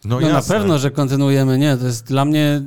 No, 0.07 0.19
No, 0.19 0.29
na 0.29 0.41
pewno, 0.41 0.77
że 0.79 0.91
kontynuujemy. 0.91 1.57
Nie, 1.57 1.77
to 1.77 1.85
jest 1.85 2.05
dla 2.05 2.25
mnie. 2.25 2.61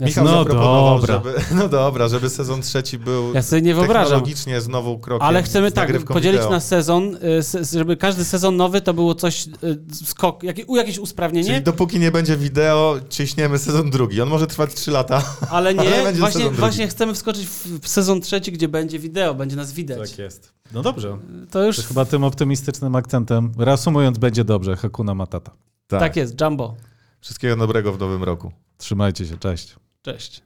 Ja, 0.00 0.06
Michał 0.06 0.24
No 0.24 0.30
zaproponował, 0.38 1.00
dobra. 1.00 1.14
żeby, 1.14 1.34
no 1.62 1.68
dobra, 1.68 2.08
żeby 2.08 2.30
sezon 2.30 2.62
trzeci 2.62 2.98
był 2.98 3.34
ja 3.34 3.42
sobie 3.42 3.62
nie 3.62 3.74
wyobrażam. 3.74 4.04
technologicznie 4.04 4.60
znowu 4.60 4.98
krokiem 4.98 5.26
Ale 5.26 5.42
chcemy 5.42 5.72
tak 5.72 6.04
podzielić 6.04 6.40
wideo. 6.40 6.50
na 6.50 6.60
sezon, 6.60 7.16
y, 7.16 7.76
żeby 7.78 7.96
każdy 7.96 8.24
sezon 8.24 8.56
nowy 8.56 8.80
to 8.80 8.94
było 8.94 9.14
coś, 9.14 9.46
y, 9.46 9.50
skok, 10.06 10.42
jakieś 10.68 10.98
usprawnienie, 10.98 11.48
Czyli 11.48 11.62
dopóki 11.62 11.98
nie 11.98 12.10
będzie 12.10 12.36
wideo, 12.36 12.96
ciśniemy 13.08 13.58
sezon 13.58 13.90
drugi. 13.90 14.20
On 14.20 14.28
może 14.28 14.46
trwać 14.46 14.74
3 14.74 14.90
lata. 14.90 15.22
ale 15.50 15.74
nie, 15.74 15.80
ale 15.80 16.02
będzie 16.04 16.20
właśnie, 16.20 16.50
właśnie 16.50 16.88
chcemy 16.88 17.14
wskoczyć 17.14 17.46
w, 17.46 17.88
sezon 17.88 18.20
trzeci, 18.20 18.52
gdzie 18.52 18.68
będzie 18.68 18.98
wideo, 18.98 19.34
będzie 19.34 19.56
nas 19.56 19.72
widać. 19.72 20.18
jest. 20.18 20.52
No 20.72 20.82
dobrze. 20.82 21.18
To 21.50 21.64
już 21.64 21.76
To 21.76 21.82
chyba 21.82 22.04
tym 22.04 22.24
optymistycznym 22.24 22.96
akcentem, 22.96 23.52
reasumując, 23.58 24.18
będzie 24.18 24.44
dobrze. 24.44 24.76
Hakuna 24.76 25.14
Matata. 25.14 25.50
Tak. 25.86 26.16
jest, 26.16 26.40
Jumbo. 26.40 26.76
Wszystkiego 27.20 27.56
dobrego 27.56 27.92
w 27.92 27.98
nowym 27.98 28.24
roku. 28.24 28.52
Trzymajcie 28.78 29.26
się, 29.26 29.38
cześć. 29.38 29.76
Cześć. 30.02 30.42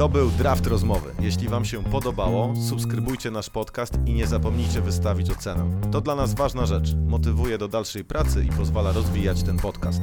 To 0.00 0.08
był 0.08 0.30
Draft 0.30 0.66
Rozmowy. 0.66 1.14
Jeśli 1.20 1.48
Wam 1.48 1.64
się 1.64 1.84
podobało, 1.84 2.54
subskrybujcie 2.68 3.30
nasz 3.30 3.50
podcast 3.50 3.98
i 4.06 4.14
nie 4.14 4.26
zapomnijcie 4.26 4.80
wystawić 4.80 5.30
ocenę. 5.30 5.80
To 5.92 6.00
dla 6.00 6.14
nas 6.14 6.34
ważna 6.34 6.66
rzecz. 6.66 6.94
Motywuje 7.06 7.58
do 7.58 7.68
dalszej 7.68 8.04
pracy 8.04 8.44
i 8.44 8.48
pozwala 8.48 8.92
rozwijać 8.92 9.42
ten 9.42 9.56
podcast. 9.56 10.00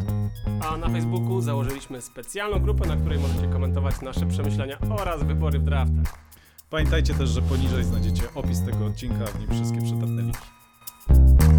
A 0.69 0.77
na 0.77 0.89
Facebooku 0.89 1.41
założyliśmy 1.41 2.01
specjalną 2.01 2.59
grupę, 2.59 2.87
na 2.87 2.95
której 2.95 3.19
możecie 3.19 3.47
komentować 3.47 4.01
nasze 4.01 4.25
przemyślenia 4.25 4.77
oraz 4.99 5.23
wybory 5.23 5.59
w 5.59 5.63
draftach. 5.63 6.13
Pamiętajcie 6.69 7.13
też, 7.13 7.29
że 7.29 7.41
poniżej 7.41 7.83
znajdziecie 7.83 8.23
opis 8.35 8.61
tego 8.65 8.85
odcinka, 8.85 9.25
w 9.25 9.39
nim 9.39 9.49
wszystkie 9.49 9.81
przydatne 9.81 10.21
linki. 10.21 11.56